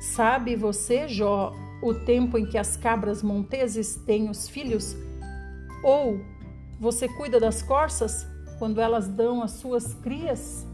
Sabe 0.00 0.56
você, 0.56 1.06
Jó, 1.06 1.52
o 1.82 1.94
tempo 1.94 2.36
em 2.36 2.46
que 2.46 2.58
as 2.58 2.76
cabras 2.76 3.22
monteses 3.22 3.96
têm 3.96 4.28
os 4.28 4.48
filhos? 4.48 4.96
Ou 5.84 6.24
você 6.80 7.06
cuida 7.06 7.38
das 7.38 7.60
corças 7.60 8.26
quando 8.58 8.80
elas 8.80 9.06
dão 9.06 9.42
as 9.42 9.50
suas 9.52 9.92
crias? 9.92 10.66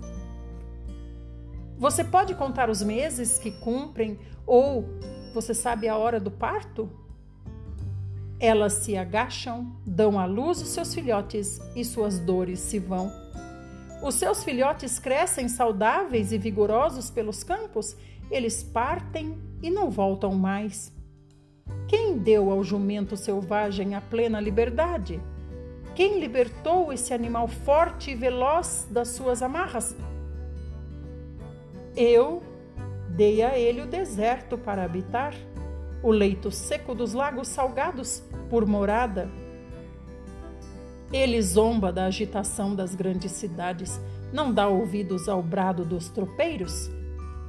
Você 1.76 2.04
pode 2.04 2.34
contar 2.36 2.70
os 2.70 2.80
meses 2.80 3.36
que 3.36 3.50
cumprem 3.50 4.18
ou 4.46 4.84
você 5.34 5.52
sabe 5.52 5.88
a 5.88 5.96
hora 5.96 6.20
do 6.20 6.30
parto? 6.30 6.88
Elas 8.38 8.74
se 8.74 8.96
agacham, 8.96 9.76
dão 9.84 10.18
à 10.18 10.24
luz 10.26 10.62
os 10.62 10.68
seus 10.68 10.94
filhotes 10.94 11.60
e 11.74 11.84
suas 11.84 12.20
dores 12.20 12.60
se 12.60 12.78
vão. 12.78 13.10
Os 14.02 14.14
seus 14.14 14.44
filhotes 14.44 14.98
crescem 14.98 15.48
saudáveis 15.48 16.32
e 16.32 16.38
vigorosos 16.38 17.10
pelos 17.10 17.42
campos, 17.42 17.96
eles 18.30 18.62
partem 18.62 19.36
e 19.60 19.70
não 19.70 19.90
voltam 19.90 20.34
mais. 20.34 20.92
Quem 21.88 22.18
deu 22.18 22.50
ao 22.50 22.62
jumento 22.62 23.16
selvagem 23.16 23.94
a 23.94 24.00
plena 24.00 24.40
liberdade? 24.40 25.20
Quem 25.94 26.20
libertou 26.20 26.92
esse 26.92 27.12
animal 27.12 27.48
forte 27.48 28.12
e 28.12 28.14
veloz 28.14 28.86
das 28.90 29.08
suas 29.08 29.42
amarras? 29.42 29.96
Eu 31.96 32.42
dei 33.08 33.42
a 33.42 33.58
ele 33.58 33.82
o 33.82 33.86
deserto 33.86 34.56
para 34.56 34.84
habitar 34.84 35.34
o 36.02 36.10
leito 36.10 36.50
seco 36.50 36.94
dos 36.94 37.12
lagos 37.12 37.48
salgados 37.48 38.22
por 38.48 38.64
morada. 38.66 39.28
Ele 41.12 41.42
zomba 41.42 41.92
da 41.92 42.04
agitação 42.04 42.74
das 42.74 42.94
grandes 42.94 43.32
cidades, 43.32 44.00
não 44.32 44.52
dá 44.52 44.68
ouvidos 44.68 45.28
ao 45.28 45.42
brado 45.42 45.84
dos 45.84 46.08
tropeiros. 46.08 46.88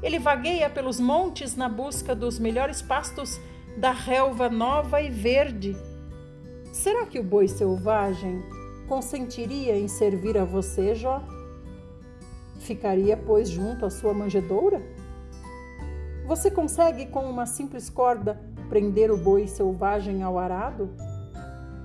Ele 0.01 0.17
vagueia 0.17 0.67
pelos 0.69 0.99
montes 0.99 1.55
na 1.55 1.69
busca 1.69 2.15
dos 2.15 2.39
melhores 2.39 2.81
pastos 2.81 3.39
da 3.77 3.91
relva 3.91 4.49
nova 4.49 5.01
e 5.01 5.09
verde. 5.09 5.75
Será 6.71 7.05
que 7.05 7.19
o 7.19 7.23
boi 7.23 7.47
selvagem 7.47 8.41
consentiria 8.87 9.77
em 9.77 9.87
servir 9.87 10.37
a 10.37 10.45
você, 10.45 10.95
Jó? 10.95 11.21
Ficaria, 12.59 13.17
pois, 13.17 13.49
junto 13.49 13.85
à 13.85 13.89
sua 13.89 14.13
manjedoura? 14.13 14.81
Você 16.25 16.51
consegue, 16.51 17.07
com 17.07 17.29
uma 17.29 17.45
simples 17.45 17.89
corda, 17.89 18.39
prender 18.69 19.11
o 19.11 19.17
boi 19.17 19.47
selvagem 19.47 20.23
ao 20.23 20.37
arado? 20.37 20.89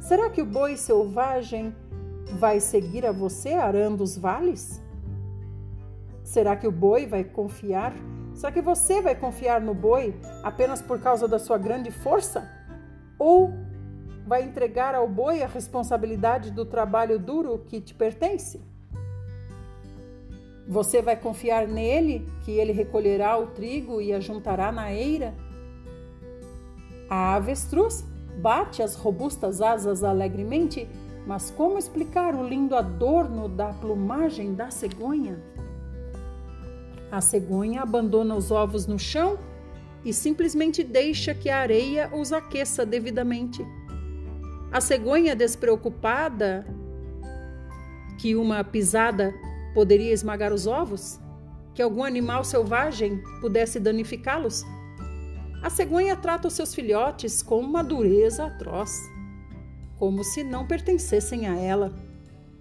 Será 0.01 0.31
que 0.31 0.43
o 0.43 0.47
boi 0.47 0.77
selvagem 0.77 1.75
vai 2.39 2.61
seguir 2.61 3.07
a 3.07 3.13
você 3.13 3.55
arando 3.55 4.03
os 4.03 4.17
vales? 4.17 4.83
Será 6.23 6.55
que 6.57 6.67
o 6.67 6.73
boi 6.73 7.07
vai 7.07 7.25
confiar? 7.25 7.95
Será 8.37 8.53
que 8.53 8.61
você 8.61 9.01
vai 9.01 9.15
confiar 9.15 9.63
no 9.63 9.73
boi 9.73 10.15
apenas 10.43 10.83
por 10.83 11.01
causa 11.01 11.27
da 11.27 11.39
sua 11.39 11.57
grande 11.57 11.91
força? 11.91 12.47
Ou 13.19 13.51
vai 14.27 14.43
entregar 14.43 14.95
ao 14.95 15.09
boi 15.09 15.43
a 15.43 15.47
responsabilidade 15.47 16.51
do 16.51 16.67
trabalho 16.67 17.19
duro 17.19 17.65
que 17.67 17.81
te 17.81 17.95
pertence? 17.95 18.63
Você 20.69 21.01
vai 21.01 21.17
confiar 21.17 21.67
nele 21.67 22.29
que 22.45 22.51
ele 22.51 22.73
recolherá 22.73 23.39
o 23.39 23.47
trigo 23.47 24.03
e 24.03 24.13
ajuntará 24.13 24.71
na 24.71 24.93
eira? 24.93 25.33
A 27.09 27.37
avestruz 27.37 28.05
bate 28.37 28.83
as 28.83 28.97
robustas 28.97 29.63
asas 29.63 30.05
alegremente, 30.05 30.87
mas 31.27 31.51
como 31.51 31.79
explicar 31.79 32.35
o 32.35 32.47
lindo 32.47 32.77
adorno 32.77 33.49
da 33.49 33.73
plumagem 33.73 34.53
da 34.53 34.71
cegonha? 34.71 35.41
A 37.11 37.21
cegonha 37.21 37.83
abandona 37.83 38.35
os 38.35 38.51
ovos 38.51 38.87
no 38.87 38.99
chão 38.99 39.39
e 40.05 40.13
simplesmente 40.13 40.85
deixa 40.85 41.35
que 41.35 41.49
a 41.49 41.59
areia 41.59 42.11
os 42.13 42.33
aqueça 42.33 42.85
devidamente. 42.85 43.65
A 44.73 44.81
cegonha 44.81 45.35
despreocupada 45.35 46.67
que 48.19 48.35
uma 48.35 48.65
pisada 48.65 49.35
poderia 49.75 50.13
esmagar 50.13 50.53
os 50.53 50.67
ovos? 50.67 51.21
Que 51.75 51.83
algum 51.83 52.03
animal 52.03 52.43
selvagem 52.45 53.23
pudesse 53.41 53.79
danificá-los? 53.79 54.65
A 55.63 55.71
cegonha 55.71 56.17
trata 56.17 56.49
os 56.49 56.55
seus 56.55 56.75
filhotes 56.75 57.43
com 57.43 57.61
uma 57.61 57.83
dureza 57.83 58.47
atroz, 58.47 58.91
como 59.99 60.23
se 60.23 60.43
não 60.43 60.67
pertencessem 60.67 61.47
a 61.47 61.57
ela. 61.57 61.93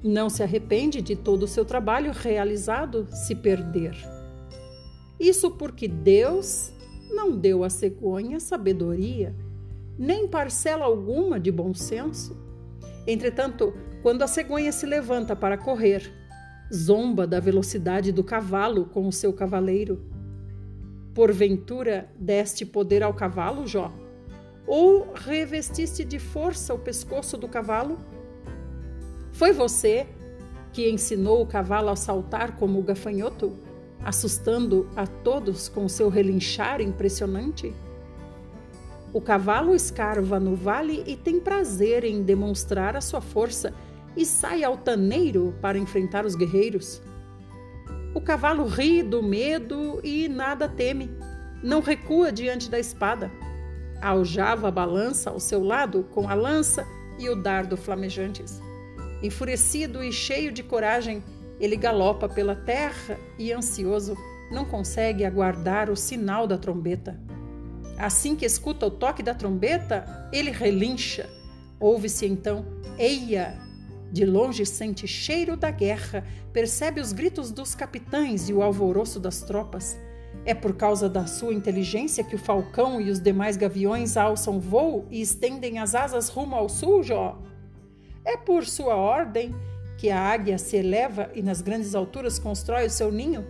Não 0.03 0.29
se 0.29 0.43
arrepende 0.43 1.01
de 1.01 1.15
todo 1.15 1.43
o 1.43 1.47
seu 1.47 1.65
trabalho 1.65 2.12
realizado 2.12 3.08
se 3.12 3.36
perder. 3.36 4.14
Isso 5.19 5.51
porque 5.51 5.88
Deus 5.88 6.71
não 7.10 7.38
deu 7.38 7.63
à 7.63 7.69
cegonha 7.69 8.39
sabedoria, 8.39 9.36
nem 9.97 10.28
parcela 10.28 10.86
alguma 10.86 11.39
de 11.39 11.51
bom 11.51 11.73
senso. 11.73 12.38
Entretanto, 13.08 13.73
quando 14.01 14.23
a 14.23 14.28
cegonha 14.28 14.71
se 14.71 14.86
levanta 14.86 15.36
para 15.36 15.58
correr, 15.58 16.12
zomba 16.73 17.25
da 17.25 17.39
velocidade 17.39 18.12
do 18.12 18.23
cavalo 18.23 18.86
com 18.86 19.08
o 19.08 19.12
seu 19.12 19.32
cavaleiro. 19.32 20.01
Porventura 21.13 22.10
deste 22.19 22.65
poder 22.65 23.04
ao 23.04 23.13
cavalo, 23.13 23.65
Jó? 23.65 23.93
Ou 24.67 25.13
revestiste 25.13 26.04
de 26.04 26.19
força 26.19 26.73
o 26.73 26.80
pescoço 26.80 27.38
do 27.38 27.47
cavalo? 27.47 27.97
Foi 29.32 29.54
você 29.54 30.08
que 30.73 30.89
ensinou 30.89 31.41
o 31.41 31.47
cavalo 31.47 31.89
a 31.89 31.95
saltar 31.95 32.58
como 32.58 32.80
o 32.80 32.84
gafanhoto, 32.84 33.54
assustando 34.05 34.87
a 34.95 35.07
todos 35.07 35.67
com 35.67 35.89
seu 35.89 36.07
relinchar 36.07 36.79
impressionante? 36.79 37.73
O 39.11 39.19
cavalo 39.19 39.73
escarva 39.73 40.39
no 40.39 40.55
vale 40.55 41.03
e 41.07 41.15
tem 41.15 41.39
prazer 41.39 42.03
em 42.03 42.21
demonstrar 42.21 42.95
a 42.95 43.01
sua 43.01 43.21
força 43.21 43.73
e 44.15 44.25
sai 44.25 44.63
altaneiro 44.63 45.55
para 45.61 45.77
enfrentar 45.77 46.25
os 46.25 46.35
guerreiros. 46.35 47.01
O 48.13 48.21
cavalo 48.21 48.65
ri 48.65 49.01
do 49.01 49.23
medo 49.23 49.99
e 50.03 50.29
nada 50.29 50.69
teme, 50.69 51.09
não 51.63 51.81
recua 51.81 52.31
diante 52.31 52.69
da 52.69 52.79
espada. 52.79 53.31
A 54.01 54.09
aljava 54.09 54.69
balança 54.69 55.31
ao 55.31 55.39
seu 55.39 55.63
lado 55.63 56.03
com 56.11 56.29
a 56.29 56.33
lança 56.33 56.85
e 57.17 57.27
o 57.29 57.35
dardo 57.35 57.75
flamejantes. 57.75 58.61
Enfurecido 59.23 60.03
e 60.03 60.11
cheio 60.11 60.51
de 60.51 60.61
coragem, 60.61 61.23
ele 61.59 61.75
galopa 61.75 62.27
pela 62.27 62.55
terra 62.55 63.17
e, 63.37 63.51
ansioso, 63.51 64.15
não 64.51 64.65
consegue 64.65 65.25
aguardar 65.25 65.89
o 65.89 65.95
sinal 65.95 66.45
da 66.47 66.57
trombeta. 66.57 67.19
Assim 67.97 68.35
que 68.35 68.45
escuta 68.45 68.85
o 68.85 68.91
toque 68.91 69.23
da 69.23 69.33
trombeta, 69.33 70.29
ele 70.31 70.51
relincha. 70.51 71.29
Ouve-se 71.79 72.25
então: 72.25 72.65
Eia! 72.97 73.57
De 74.11 74.25
longe 74.25 74.65
sente 74.65 75.07
cheiro 75.07 75.57
da 75.57 75.71
guerra, 75.71 76.23
percebe 76.53 77.01
os 77.01 77.11
gritos 77.11 77.51
dos 77.51 77.75
capitães 77.75 78.47
e 78.47 78.53
o 78.53 78.61
alvoroço 78.61 79.19
das 79.19 79.41
tropas. 79.41 79.97
É 80.45 80.53
por 80.53 80.75
causa 80.75 81.09
da 81.09 81.25
sua 81.25 81.53
inteligência 81.53 82.23
que 82.23 82.35
o 82.35 82.39
falcão 82.39 83.01
e 83.01 83.09
os 83.09 83.19
demais 83.19 83.57
gaviões 83.57 84.15
alçam 84.15 84.59
voo 84.59 85.05
e 85.09 85.19
estendem 85.19 85.79
as 85.79 85.95
asas 85.95 86.29
rumo 86.29 86.55
ao 86.55 86.69
sul, 86.69 87.03
Jó? 87.03 87.41
É 88.23 88.37
por 88.37 88.65
sua 88.65 88.95
ordem 88.95 89.53
que 90.05 90.11
a 90.11 90.21
águia 90.21 90.59
se 90.59 90.77
eleva 90.77 91.31
e 91.33 91.41
nas 91.41 91.63
grandes 91.63 91.95
alturas 91.95 92.37
constrói 92.37 92.85
o 92.85 92.89
seu 92.91 93.11
ninho? 93.11 93.43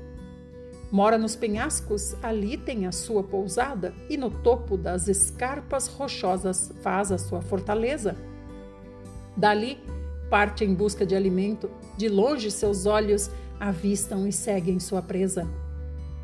Mora 0.89 1.17
nos 1.17 1.35
penhascos, 1.35 2.15
ali 2.23 2.55
tem 2.55 2.87
a 2.87 2.93
sua 2.93 3.21
pousada, 3.21 3.93
e 4.09 4.15
no 4.15 4.31
topo 4.31 4.77
das 4.77 5.09
escarpas 5.09 5.87
rochosas 5.87 6.71
faz 6.79 7.11
a 7.11 7.17
sua 7.17 7.41
fortaleza. 7.41 8.15
Dali 9.35 9.77
parte 10.29 10.63
em 10.63 10.73
busca 10.73 11.05
de 11.05 11.13
alimento, 11.13 11.69
de 11.97 12.07
longe 12.07 12.49
seus 12.49 12.85
olhos 12.85 13.29
avistam 13.59 14.25
e 14.25 14.31
seguem 14.31 14.79
sua 14.79 15.01
presa. 15.01 15.45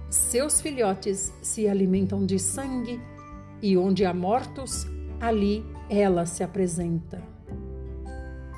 Seus 0.10 0.62
filhotes 0.62 1.34
se 1.42 1.68
alimentam 1.68 2.26
de 2.26 2.40
sangue, 2.40 3.02
e 3.62 3.78
onde 3.78 4.06
há 4.06 4.14
mortos, 4.14 4.88
ali 5.20 5.66
ela 5.90 6.26
se 6.26 6.42
apresenta. 6.42 7.22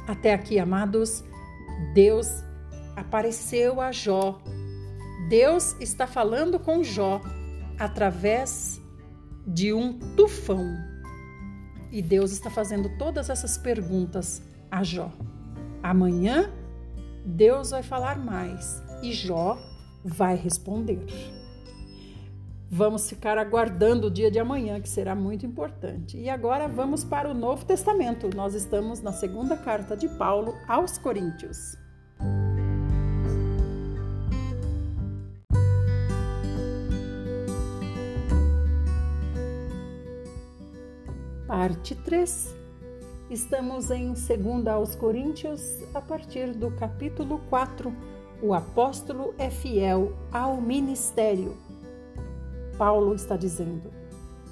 Até 0.08 0.36
aqui, 0.36 0.60
amados, 0.60 1.24
Deus 1.94 2.28
apareceu 2.96 3.82
a 3.82 3.92
Jó. 3.92 4.42
Deus 5.30 5.76
está 5.80 6.06
falando 6.08 6.60
com 6.60 6.84
Jó 6.84 7.22
através 7.80 8.82
de 9.46 9.74
um 9.74 9.98
tufão. 10.16 10.66
E 11.92 12.02
Deus 12.02 12.32
está 12.32 12.50
fazendo 12.50 12.90
todas 12.98 13.30
essas 13.30 13.58
perguntas 13.58 14.42
a 14.72 14.84
Jó. 14.84 15.12
Amanhã 15.82 16.52
Deus 17.26 17.72
vai 17.72 17.84
falar 17.84 18.18
mais 18.18 18.82
e 19.02 19.12
Jó 19.14 19.58
vai 20.04 20.36
responder. 20.36 21.06
Vamos 22.76 23.08
ficar 23.08 23.38
aguardando 23.38 24.08
o 24.08 24.10
dia 24.10 24.32
de 24.32 24.40
amanhã, 24.40 24.82
que 24.82 24.90
será 24.90 25.14
muito 25.14 25.46
importante. 25.46 26.18
E 26.18 26.28
agora 26.28 26.68
vamos 26.68 27.04
para 27.04 27.30
o 27.30 27.34
Novo 27.36 27.64
Testamento. 27.64 28.36
Nós 28.36 28.56
estamos 28.56 29.00
na 29.00 29.14
segunda 29.14 29.56
carta 29.56 29.96
de 29.96 30.10
Paulo 30.10 30.56
aos 30.68 30.98
Coríntios. 30.98 31.78
Parte 41.46 41.94
3 41.94 42.56
Estamos 43.30 43.92
em 43.92 44.14
2 44.14 44.68
aos 44.68 44.96
Coríntios, 44.96 45.62
a 45.94 46.02
partir 46.02 46.56
do 46.56 46.72
capítulo 46.72 47.40
4. 47.52 47.94
O 48.42 48.52
apóstolo 48.52 49.36
é 49.38 49.52
fiel 49.52 50.18
ao 50.32 50.60
ministério. 50.60 51.56
Paulo 52.78 53.14
está 53.14 53.36
dizendo: 53.36 53.92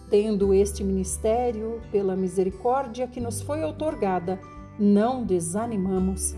Tendo 0.09 0.53
este 0.53 0.83
ministério, 0.83 1.81
pela 1.91 2.15
misericórdia 2.15 3.07
que 3.07 3.19
nos 3.19 3.41
foi 3.41 3.63
outorgada, 3.63 4.39
não 4.77 5.23
desanimamos. 5.23 6.35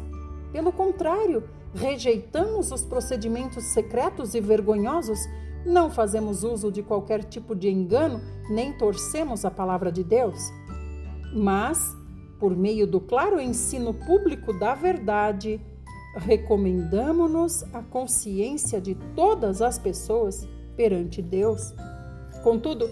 Pelo 0.52 0.72
contrário, 0.72 1.43
rejeitamos 1.74 2.72
os 2.72 2.84
procedimentos 2.84 3.63
secretos 3.65 4.36
e 4.36 4.41
vergonhosos, 4.41 5.19
não 5.65 5.89
fazemos 5.89 6.43
uso 6.43 6.72
de 6.72 6.84
qualquer 6.84 7.24
tipo 7.24 7.56
de 7.56 7.69
engano, 7.69 8.22
nem 8.50 8.74
torcemos 8.74 9.46
a 9.46 9.52
palavra 9.52 9.91
de 9.91 10.04
Deus. 10.04 10.38
Mas 11.34 11.96
por 12.43 12.58
meio 12.58 12.86
do 12.86 13.00
claro 13.00 13.39
ensino 13.39 13.93
público 13.93 14.52
da 14.52 14.76
verdade, 14.76 15.62
recomendamos-nos 16.17 17.63
a 17.74 17.82
consciência 17.82 18.82
de 18.82 18.96
todas 19.15 19.62
as 19.62 19.80
pessoas 19.80 20.45
perante 20.76 21.21
Deus. 21.21 21.74
Contudo, 22.43 22.89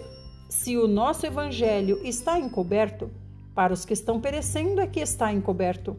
se 0.48 0.76
o 0.76 0.86
nosso 0.86 1.26
evangelho 1.26 2.00
está 2.04 2.38
encoberto, 2.38 3.10
para 3.54 3.72
os 3.72 3.84
que 3.84 3.92
estão 3.92 4.20
perecendo 4.20 4.80
é 4.80 4.86
que 4.86 5.00
está 5.00 5.32
encoberto. 5.32 5.96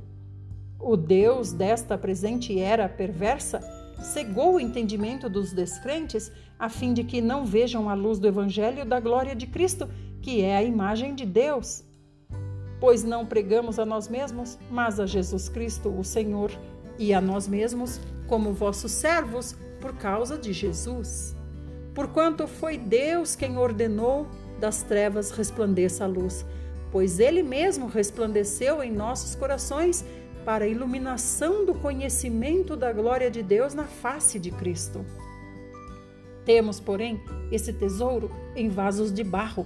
O 0.80 0.98
Deus 0.98 1.54
desta 1.54 1.98
presente 1.98 2.60
era 2.60 2.90
perversa 2.90 3.62
cegou 4.02 4.56
o 4.56 4.60
entendimento 4.60 5.30
dos 5.30 5.54
descrentes 5.54 6.30
a 6.60 6.68
fim 6.68 6.94
de 6.94 7.06
que 7.06 7.22
não 7.22 7.46
vejam 7.46 7.90
a 7.90 7.94
luz 7.94 8.20
do 8.20 8.28
evangelho 8.28 8.84
da 8.84 9.00
glória 9.00 9.34
de 9.34 9.48
Cristo, 9.48 9.88
que 10.22 10.42
é 10.42 10.58
a 10.58 10.64
imagem 10.64 11.16
de 11.16 11.26
Deus 11.26 11.86
pois 12.84 13.02
não 13.02 13.26
pregamos 13.26 13.80
a 13.80 13.86
nós 13.86 14.10
mesmos, 14.10 14.60
mas 14.70 15.00
a 15.00 15.06
Jesus 15.06 15.48
Cristo, 15.48 15.88
o 15.88 16.04
Senhor, 16.04 16.52
e 17.00 17.14
a 17.14 17.22
nós 17.22 17.48
mesmos 17.48 17.98
como 18.28 18.52
vossos 18.52 18.92
servos 18.92 19.56
por 19.80 19.94
causa 19.94 20.38
de 20.38 20.52
Jesus. 20.52 21.34
Porquanto 21.94 22.48
foi 22.48 22.78
Deus 22.78 23.36
quem 23.36 23.58
ordenou 23.58 24.28
das 24.60 24.82
trevas 24.82 25.32
resplandeça 25.32 26.06
a 26.06 26.08
luz, 26.08 26.46
pois 26.92 27.20
Ele 27.20 27.44
mesmo 27.44 27.88
resplandeceu 27.88 28.82
em 28.82 28.92
nossos 28.92 29.36
corações 29.36 30.04
para 30.46 30.66
a 30.66 30.68
iluminação 30.68 31.66
do 31.66 31.74
conhecimento 31.74 32.76
da 32.76 32.92
glória 32.92 33.30
de 33.32 33.42
Deus 33.42 33.74
na 33.74 33.86
face 33.86 34.40
de 34.40 34.52
Cristo. 34.52 35.06
Temos, 36.46 36.80
porém, 36.80 37.22
esse 37.52 37.72
tesouro 37.72 38.30
em 38.56 38.70
vasos 38.70 39.14
de 39.14 39.24
barro 39.24 39.66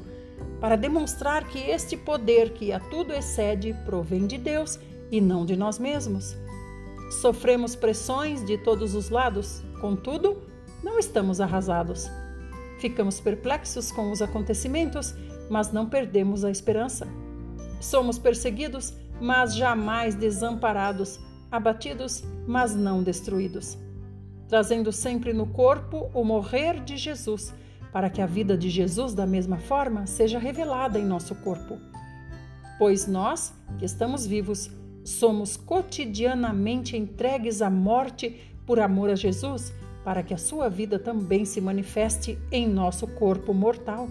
para 0.59 0.75
demonstrar 0.75 1.47
que 1.47 1.59
este 1.59 1.97
poder 1.97 2.51
que 2.51 2.71
a 2.71 2.79
tudo 2.79 3.13
excede 3.13 3.75
provém 3.85 4.27
de 4.27 4.37
Deus 4.37 4.79
e 5.11 5.19
não 5.19 5.45
de 5.45 5.55
nós 5.55 5.79
mesmos. 5.79 6.35
Sofremos 7.21 7.75
pressões 7.75 8.43
de 8.43 8.57
todos 8.57 8.93
os 8.93 9.09
lados, 9.09 9.61
contudo, 9.79 10.41
não 10.83 10.99
estamos 10.99 11.41
arrasados. 11.41 12.09
Ficamos 12.79 13.19
perplexos 13.19 13.91
com 13.91 14.11
os 14.11 14.21
acontecimentos, 14.21 15.15
mas 15.49 15.71
não 15.71 15.89
perdemos 15.89 16.43
a 16.43 16.51
esperança. 16.51 17.07
Somos 17.79 18.19
perseguidos, 18.19 18.93
mas 19.19 19.55
jamais 19.55 20.15
desamparados, 20.15 21.19
abatidos, 21.51 22.23
mas 22.47 22.75
não 22.75 23.01
destruídos. 23.01 23.77
Trazendo 24.47 24.91
sempre 24.91 25.33
no 25.33 25.47
corpo 25.47 26.09
o 26.13 26.23
morrer 26.23 26.83
de 26.83 26.97
Jesus 26.97 27.53
para 27.91 28.09
que 28.09 28.21
a 28.21 28.25
vida 28.25 28.57
de 28.57 28.69
Jesus, 28.69 29.13
da 29.13 29.25
mesma 29.25 29.57
forma, 29.57 30.05
seja 30.05 30.37
revelada 30.37 30.99
em 30.99 31.05
nosso 31.05 31.33
corpo. 31.35 31.79
Pois 32.77 33.07
nós, 33.07 33.53
que 33.79 33.85
estamos 33.85 34.25
vivos, 34.25 34.69
somos 35.03 35.57
cotidianamente 35.57 36.95
entregues 36.95 37.61
à 37.61 37.69
morte 37.69 38.53
por 38.65 38.79
amor 38.79 39.09
a 39.09 39.15
Jesus, 39.15 39.73
para 40.07 40.23
que 40.23 40.33
a 40.33 40.37
sua 40.37 40.69
vida 40.69 40.97
também 40.97 41.43
se 41.43 41.59
manifeste 41.59 42.39
em 42.49 42.65
nosso 42.65 43.05
corpo 43.05 43.53
mortal. 43.53 44.07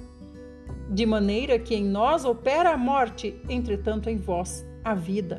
De 0.90 1.06
maneira 1.06 1.58
que 1.58 1.74
em 1.74 1.82
nós 1.86 2.22
opera 2.26 2.74
a 2.74 2.76
morte, 2.76 3.34
entretanto 3.48 4.10
em 4.10 4.18
vós 4.18 4.62
a 4.84 4.94
vida. 4.94 5.38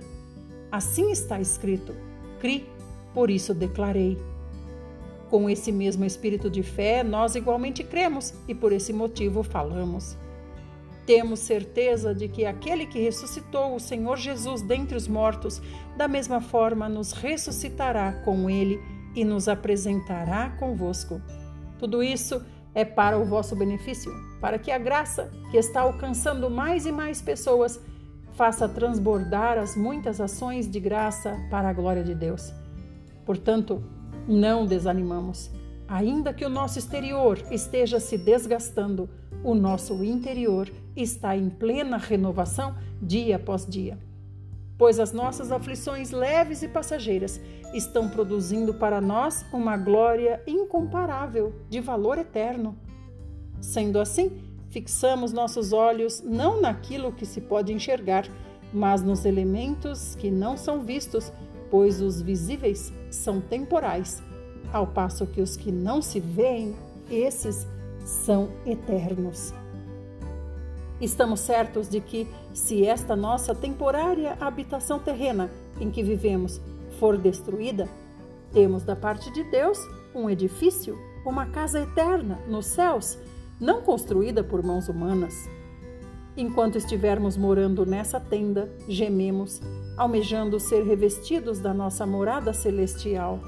Assim 0.72 1.12
está 1.12 1.40
escrito: 1.40 1.94
Cri, 2.40 2.68
por 3.14 3.30
isso 3.30 3.54
declarei. 3.54 4.18
Com 5.30 5.48
esse 5.48 5.72
mesmo 5.72 6.04
espírito 6.04 6.50
de 6.50 6.64
fé, 6.64 7.04
nós 7.04 7.36
igualmente 7.36 7.84
cremos 7.84 8.34
e 8.48 8.56
por 8.56 8.72
esse 8.72 8.92
motivo 8.92 9.44
falamos. 9.44 10.18
Temos 11.06 11.40
certeza 11.40 12.16
de 12.16 12.28
que 12.28 12.48
aquele 12.48 12.88
que 12.88 13.00
ressuscitou 13.00 13.76
o 13.76 13.80
Senhor 13.80 14.18
Jesus 14.18 14.64
dentre 14.64 14.98
os 14.98 15.08
mortos, 15.08 15.62
da 15.96 16.08
mesma 16.08 16.42
forma 16.42 16.90
nos 16.90 17.12
ressuscitará 17.12 18.12
com 18.26 18.50
ele 18.50 18.97
e 19.18 19.26
nos 19.26 19.48
apresentará 19.48 20.52
convosco. 20.60 21.20
Tudo 21.80 22.04
isso 22.04 22.40
é 22.76 22.86
para 22.86 23.18
o 23.18 23.26
vosso 23.26 23.56
benefício, 23.56 24.14
para 24.40 24.60
que 24.60 24.70
a 24.72 24.78
graça 24.78 25.32
que 25.50 25.58
está 25.58 25.82
alcançando 25.82 26.52
mais 26.52 26.86
e 26.86 26.92
mais 26.92 27.20
pessoas 27.20 27.80
faça 28.34 28.70
transbordar 28.70 29.58
as 29.58 29.76
muitas 29.76 30.22
ações 30.22 30.70
de 30.70 30.80
graça 30.80 31.36
para 31.50 31.68
a 31.70 31.74
glória 31.74 32.04
de 32.04 32.14
Deus. 32.14 32.54
Portanto, 33.26 33.84
não 34.28 34.68
desanimamos. 34.68 35.50
Ainda 35.88 36.32
que 36.32 36.46
o 36.46 36.50
nosso 36.50 36.78
exterior 36.78 37.42
esteja 37.50 38.00
se 38.00 38.20
desgastando, 38.20 39.10
o 39.44 39.56
nosso 39.56 40.04
interior 40.04 40.72
está 40.96 41.36
em 41.36 41.50
plena 41.50 41.98
renovação 41.98 42.76
dia 43.02 43.38
após 43.38 43.66
dia. 43.66 43.98
Pois 44.78 45.00
as 45.00 45.12
nossas 45.12 45.52
aflições 45.52 46.12
leves 46.12 46.62
e 46.62 46.68
passageiras 46.68 47.42
estão 47.74 48.10
produzindo 48.10 48.74
para 48.74 49.02
nós 49.02 49.46
uma 49.52 49.76
glória 49.76 50.42
incomparável, 50.46 51.54
de 51.70 51.80
valor 51.80 52.18
eterno. 52.18 52.78
Sendo 53.60 54.00
assim, 54.00 54.40
fixamos 54.70 55.34
nossos 55.34 55.74
olhos 55.74 56.22
não 56.22 56.62
naquilo 56.62 57.12
que 57.12 57.26
se 57.26 57.42
pode 57.42 57.74
enxergar, 57.74 58.28
mas 58.72 59.02
nos 59.02 59.26
elementos 59.26 60.14
que 60.16 60.30
não 60.30 60.56
são 60.56 60.84
vistos 60.84 61.32
pois 61.70 62.02
os 62.02 62.22
visíveis 62.22 62.94
são 63.10 63.40
temporais, 63.40 64.22
ao 64.72 64.88
passo 64.88 65.26
que 65.26 65.42
os 65.42 65.56
que 65.56 65.72
não 65.72 66.02
se 66.02 66.20
veem, 66.20 66.76
esses 67.10 67.68
são 68.06 68.50
eternos. 68.66 69.54
Estamos 71.00 71.42
certos 71.42 71.88
de 71.88 72.02
que, 72.02 72.28
se 72.58 72.84
esta 72.84 73.16
nossa 73.16 73.54
temporária 73.54 74.36
habitação 74.42 74.98
terrena 74.98 75.52
em 75.80 75.92
que 75.92 76.02
vivemos 76.02 76.60
for 77.00 77.16
destruída, 77.16 77.88
temos 78.52 78.84
da 78.84 78.96
parte 78.96 79.32
de 79.32 79.44
Deus 79.44 79.78
um 80.14 80.28
edifício, 80.28 80.98
uma 81.24 81.46
casa 81.46 81.82
eterna 81.82 82.40
nos 82.48 82.66
céus, 82.66 83.16
não 83.62 83.84
construída 83.84 84.44
por 84.44 84.64
mãos 84.64 84.90
humanas. 84.90 85.48
Enquanto 86.36 86.80
estivermos 86.80 87.38
morando 87.38 87.86
nessa 87.86 88.20
tenda, 88.20 88.68
gememos, 88.90 89.62
almejando 89.96 90.60
ser 90.60 90.84
revestidos 90.84 91.60
da 91.60 91.76
nossa 91.76 92.08
morada 92.08 92.54
celestial. 92.54 93.40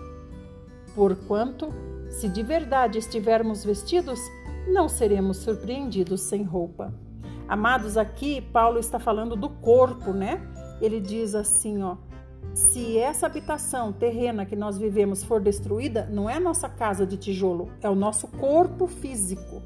Porquanto, 0.93 1.69
se 2.11 2.29
de 2.29 2.43
verdade 2.43 2.99
estivermos 2.99 3.65
vestidos, 3.65 4.19
não 4.67 4.87
seremos 4.87 5.37
surpreendidos 5.37 6.21
sem 6.21 6.43
roupa. 6.43 6.93
Amados, 7.49 7.97
aqui 7.97 8.41
Paulo 8.41 8.77
está 8.77 8.99
falando 8.99 9.35
do 9.35 9.49
corpo, 9.49 10.13
né? 10.13 10.39
Ele 10.79 11.01
diz 11.01 11.33
assim, 11.33 11.81
ó: 11.81 11.97
se 12.53 12.95
essa 12.95 13.25
habitação 13.25 13.91
terrena 13.91 14.45
que 14.45 14.55
nós 14.55 14.77
vivemos 14.77 15.23
for 15.23 15.41
destruída, 15.41 16.07
não 16.11 16.29
é 16.29 16.35
a 16.35 16.39
nossa 16.39 16.69
casa 16.69 17.07
de 17.07 17.17
tijolo, 17.17 17.71
é 17.81 17.89
o 17.89 17.95
nosso 17.95 18.27
corpo 18.27 18.85
físico. 18.85 19.63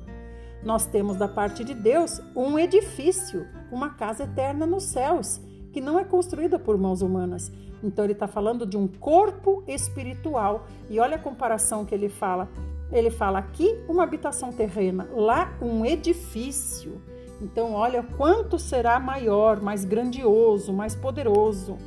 Nós 0.64 0.86
temos 0.86 1.18
da 1.18 1.28
parte 1.28 1.66
de 1.66 1.74
Deus 1.74 2.22
um 2.34 2.58
edifício, 2.58 3.46
uma 3.70 3.90
casa 3.90 4.24
eterna 4.24 4.66
nos 4.66 4.84
céus, 4.84 5.42
que 5.74 5.82
não 5.82 6.00
é 6.00 6.06
construída 6.06 6.58
por 6.58 6.78
mãos 6.78 7.02
humanas. 7.02 7.52
Então 7.84 8.06
ele 8.06 8.14
está 8.14 8.28
falando 8.28 8.66
de 8.66 8.78
um 8.78 8.88
corpo 8.88 9.62
espiritual. 9.68 10.68
E 10.90 11.02
olha 11.02 11.18
a 11.18 11.20
comparação 11.20 11.84
que 11.84 11.94
ele 11.94 12.08
fala. 12.08 12.48
Ele 12.94 13.10
fala 13.10 13.40
aqui 13.40 13.78
uma 13.90 14.04
habitação 14.04 14.54
terrena, 14.54 15.06
lá 15.14 15.52
um 15.62 15.86
edifício. 15.86 17.02
Então 17.42 17.74
olha 17.74 18.04
quanto 18.18 18.58
será 18.58 19.00
maior, 19.00 19.62
mais 19.62 19.84
grandioso, 19.84 20.72
mais 20.72 20.96
poderoso. 20.96 21.78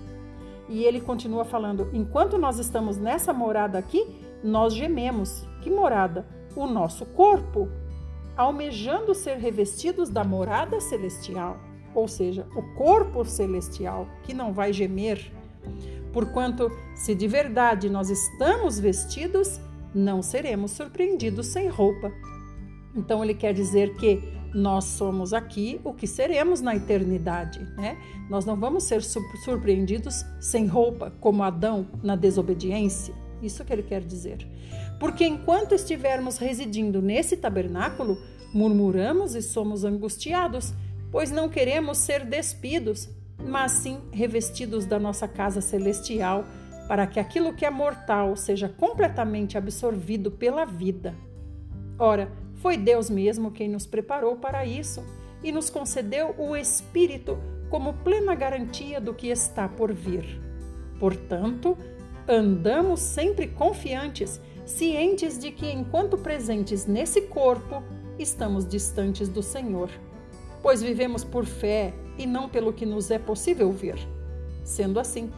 E 0.69 0.85
ele 0.85 1.01
continua 1.01 1.45
falando: 1.45 1.89
enquanto 1.93 2.37
nós 2.39 2.59
estamos 2.59 2.97
nessa 2.97 3.33
morada 3.33 3.79
aqui, 3.79 4.07
nós 4.43 4.75
gememos. 4.75 5.47
Que 5.63 5.71
morada? 5.71 6.27
O 6.55 6.67
nosso 6.67 7.05
corpo 7.07 7.69
almejando 8.37 9.15
ser 9.15 9.39
revestidos 9.39 10.11
da 10.11 10.23
morada 10.23 10.79
celestial, 10.81 11.59
ou 11.95 12.07
seja, 12.07 12.47
o 12.55 12.63
corpo 12.75 13.25
celestial 13.25 14.07
que 14.23 14.35
não 14.35 14.53
vai 14.53 14.73
gemer. 14.73 15.33
Porquanto, 16.13 16.71
se 16.95 17.15
de 17.15 17.27
verdade 17.27 17.89
nós 17.89 18.11
estamos 18.11 18.79
vestidos, 18.79 19.59
não 19.95 20.23
seremos 20.23 20.73
surpreendidos 20.73 21.47
sem 21.47 21.69
roupa. 21.69 22.13
Então, 22.95 23.23
ele 23.23 23.35
quer 23.35 23.53
dizer 23.53 23.95
que 23.97 24.36
nós 24.57 24.85
somos 24.85 25.35
aqui 25.35 25.79
o 25.85 25.93
que 25.93 26.07
seremos 26.07 26.63
na 26.63 26.75
eternidade, 26.75 27.61
né? 27.77 27.99
Nós 28.31 28.47
não 28.47 28.57
vamos 28.57 28.85
ser 28.85 29.03
surpreendidos 29.03 30.25
sem 30.41 30.67
roupa, 30.67 31.13
como 31.21 31.43
Adão 31.43 31.87
na 32.03 32.17
desobediência. 32.17 33.15
Isso 33.43 33.63
que 33.67 33.71
ele 33.71 33.83
quer 33.83 34.01
dizer. 34.01 34.49
Porque 34.99 35.27
enquanto 35.27 35.75
estivermos 35.75 36.39
residindo 36.39 37.03
nesse 37.03 37.37
tabernáculo, 37.37 38.17
murmuramos 38.55 39.35
e 39.35 39.43
somos 39.43 39.85
angustiados, 39.85 40.73
pois 41.13 41.31
não 41.31 41.51
queremos 41.51 41.99
ser 41.99 42.25
despidos, 42.25 43.11
mas 43.39 43.73
sim 43.73 43.99
revestidos 44.11 44.87
da 44.87 44.99
nossa 44.99 45.29
casa 45.29 45.61
celestial, 45.61 46.47
para 46.89 47.07
que 47.07 47.21
aquilo 47.21 47.53
que 47.53 47.67
é 47.67 47.71
mortal 47.71 48.35
seja 48.35 48.71
completamente 48.71 49.59
absorvido 49.59 50.31
pela 50.31 50.65
vida. 50.65 51.15
Ora, 51.99 52.33
foi 52.67 52.77
Deus 52.77 53.09
mesmo 53.09 53.53
quem 53.53 53.69
nos 53.69 53.87
preparou 53.87 54.35
para 54.35 54.67
isso 54.67 55.01
e 55.41 55.53
nos 55.53 55.71
concedeu 55.71 56.35
o 56.37 56.57
Espírito 56.57 57.39
como 57.71 57.95
plena 57.95 58.35
garantia 58.35 59.01
do 59.01 59.15
que 59.15 59.29
está 59.29 59.69
por 59.69 59.93
vir. 59.93 60.25
Portanto, 60.99 61.79
andamos 62.27 62.99
sempre 62.99 63.47
confiantes 63.47 64.41
cientes 64.65 65.39
de 65.39 65.53
que, 65.53 65.71
enquanto 65.71 66.19
presentes 66.19 66.87
nesse 66.87 67.21
corpo, 67.21 67.85
estamos 68.19 68.67
distantes 68.67 69.29
do 69.29 69.45
Senhor, 69.45 69.89
pois 70.61 70.83
vivemos 70.83 71.23
por 71.23 71.45
fé 71.45 71.95
e 72.19 72.27
não 72.27 72.49
pelo 72.49 72.73
que 72.73 72.85
nos 72.85 73.13
é 73.13 73.19
possível 73.21 73.71
ver. 73.71 73.97
Sendo 74.65 74.99
assim, 74.99 75.33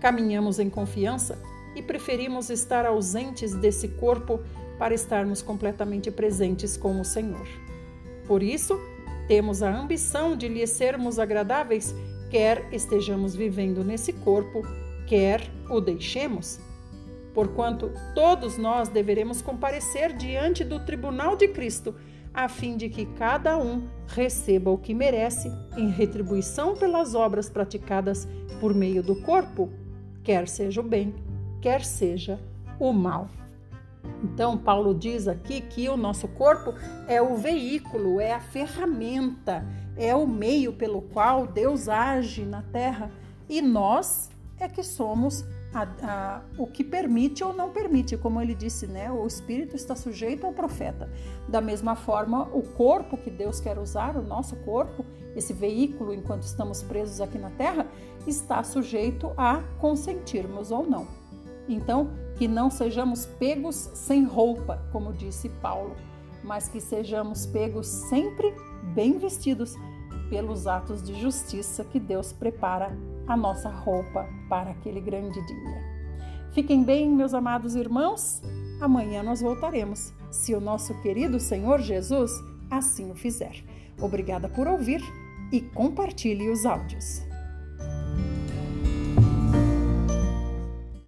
caminhamos 0.00 0.58
em 0.58 0.70
confiança 0.70 1.38
e 1.76 1.82
preferimos 1.82 2.48
estar 2.48 2.86
ausentes 2.86 3.54
desse 3.54 3.88
corpo 3.88 4.40
para 4.82 4.94
estarmos 4.94 5.40
completamente 5.40 6.10
presentes 6.10 6.76
com 6.76 7.00
o 7.00 7.04
Senhor. 7.04 7.46
Por 8.26 8.42
isso, 8.42 8.76
temos 9.28 9.62
a 9.62 9.72
ambição 9.72 10.36
de 10.36 10.48
lhe 10.48 10.66
sermos 10.66 11.20
agradáveis, 11.20 11.94
quer 12.28 12.66
estejamos 12.72 13.32
vivendo 13.32 13.84
nesse 13.84 14.12
corpo, 14.12 14.62
quer 15.06 15.40
o 15.70 15.80
deixemos 15.80 16.58
porquanto 17.32 17.92
todos 18.12 18.58
nós 18.58 18.88
deveremos 18.88 19.40
comparecer 19.40 20.14
diante 20.14 20.64
do 20.64 20.80
tribunal 20.80 21.36
de 21.36 21.46
Cristo, 21.46 21.94
a 22.34 22.48
fim 22.48 22.76
de 22.76 22.88
que 22.88 23.06
cada 23.06 23.56
um 23.56 23.88
receba 24.08 24.68
o 24.68 24.76
que 24.76 24.92
merece 24.92 25.48
em 25.76 25.90
retribuição 25.90 26.74
pelas 26.76 27.14
obras 27.14 27.48
praticadas 27.48 28.26
por 28.60 28.74
meio 28.74 29.00
do 29.00 29.14
corpo, 29.22 29.70
quer 30.24 30.48
seja 30.48 30.80
o 30.80 30.84
bem, 30.84 31.14
quer 31.60 31.84
seja 31.84 32.40
o 32.80 32.92
mal. 32.92 33.30
Então, 34.22 34.56
Paulo 34.56 34.94
diz 34.94 35.26
aqui 35.26 35.60
que 35.60 35.88
o 35.88 35.96
nosso 35.96 36.28
corpo 36.28 36.74
é 37.08 37.20
o 37.20 37.36
veículo, 37.36 38.20
é 38.20 38.32
a 38.32 38.40
ferramenta, 38.40 39.64
é 39.96 40.14
o 40.14 40.26
meio 40.26 40.72
pelo 40.72 41.02
qual 41.02 41.46
Deus 41.46 41.88
age 41.88 42.44
na 42.44 42.62
terra 42.62 43.10
e 43.48 43.60
nós 43.60 44.30
é 44.58 44.68
que 44.68 44.82
somos 44.82 45.44
a, 45.74 45.82
a, 46.02 46.42
o 46.58 46.66
que 46.66 46.84
permite 46.84 47.42
ou 47.42 47.52
não 47.52 47.70
permite, 47.70 48.16
como 48.16 48.40
ele 48.40 48.54
disse, 48.54 48.86
né? 48.86 49.10
O 49.10 49.26
espírito 49.26 49.74
está 49.74 49.96
sujeito 49.96 50.46
ao 50.46 50.52
profeta. 50.52 51.10
Da 51.48 51.60
mesma 51.60 51.96
forma, 51.96 52.48
o 52.52 52.62
corpo 52.62 53.16
que 53.16 53.30
Deus 53.30 53.58
quer 53.58 53.78
usar, 53.78 54.16
o 54.16 54.22
nosso 54.22 54.54
corpo, 54.56 55.04
esse 55.34 55.52
veículo 55.52 56.12
enquanto 56.12 56.42
estamos 56.42 56.82
presos 56.82 57.20
aqui 57.20 57.38
na 57.38 57.50
terra, 57.50 57.86
está 58.26 58.62
sujeito 58.62 59.32
a 59.36 59.62
consentirmos 59.78 60.70
ou 60.70 60.86
não. 60.86 61.06
Então, 61.68 62.10
que 62.42 62.48
não 62.48 62.68
sejamos 62.68 63.24
pegos 63.24 63.88
sem 63.94 64.24
roupa, 64.24 64.84
como 64.90 65.12
disse 65.12 65.48
Paulo, 65.48 65.94
mas 66.42 66.66
que 66.66 66.80
sejamos 66.80 67.46
pegos 67.46 67.86
sempre 67.86 68.52
bem 68.96 69.16
vestidos 69.16 69.76
pelos 70.28 70.66
atos 70.66 71.04
de 71.04 71.14
justiça 71.20 71.84
que 71.84 72.00
Deus 72.00 72.32
prepara 72.32 72.98
a 73.28 73.36
nossa 73.36 73.68
roupa 73.68 74.28
para 74.48 74.72
aquele 74.72 75.00
grande 75.00 75.40
dia. 75.46 75.82
Fiquem 76.50 76.82
bem, 76.82 77.08
meus 77.08 77.32
amados 77.32 77.76
irmãos. 77.76 78.42
Amanhã 78.80 79.22
nós 79.22 79.40
voltaremos, 79.40 80.12
se 80.28 80.52
o 80.52 80.60
nosso 80.60 81.00
querido 81.00 81.38
Senhor 81.38 81.78
Jesus 81.80 82.32
assim 82.68 83.08
o 83.12 83.14
fizer. 83.14 83.54
Obrigada 84.00 84.48
por 84.48 84.66
ouvir 84.66 85.00
e 85.52 85.60
compartilhe 85.60 86.50
os 86.50 86.66
áudios. 86.66 87.22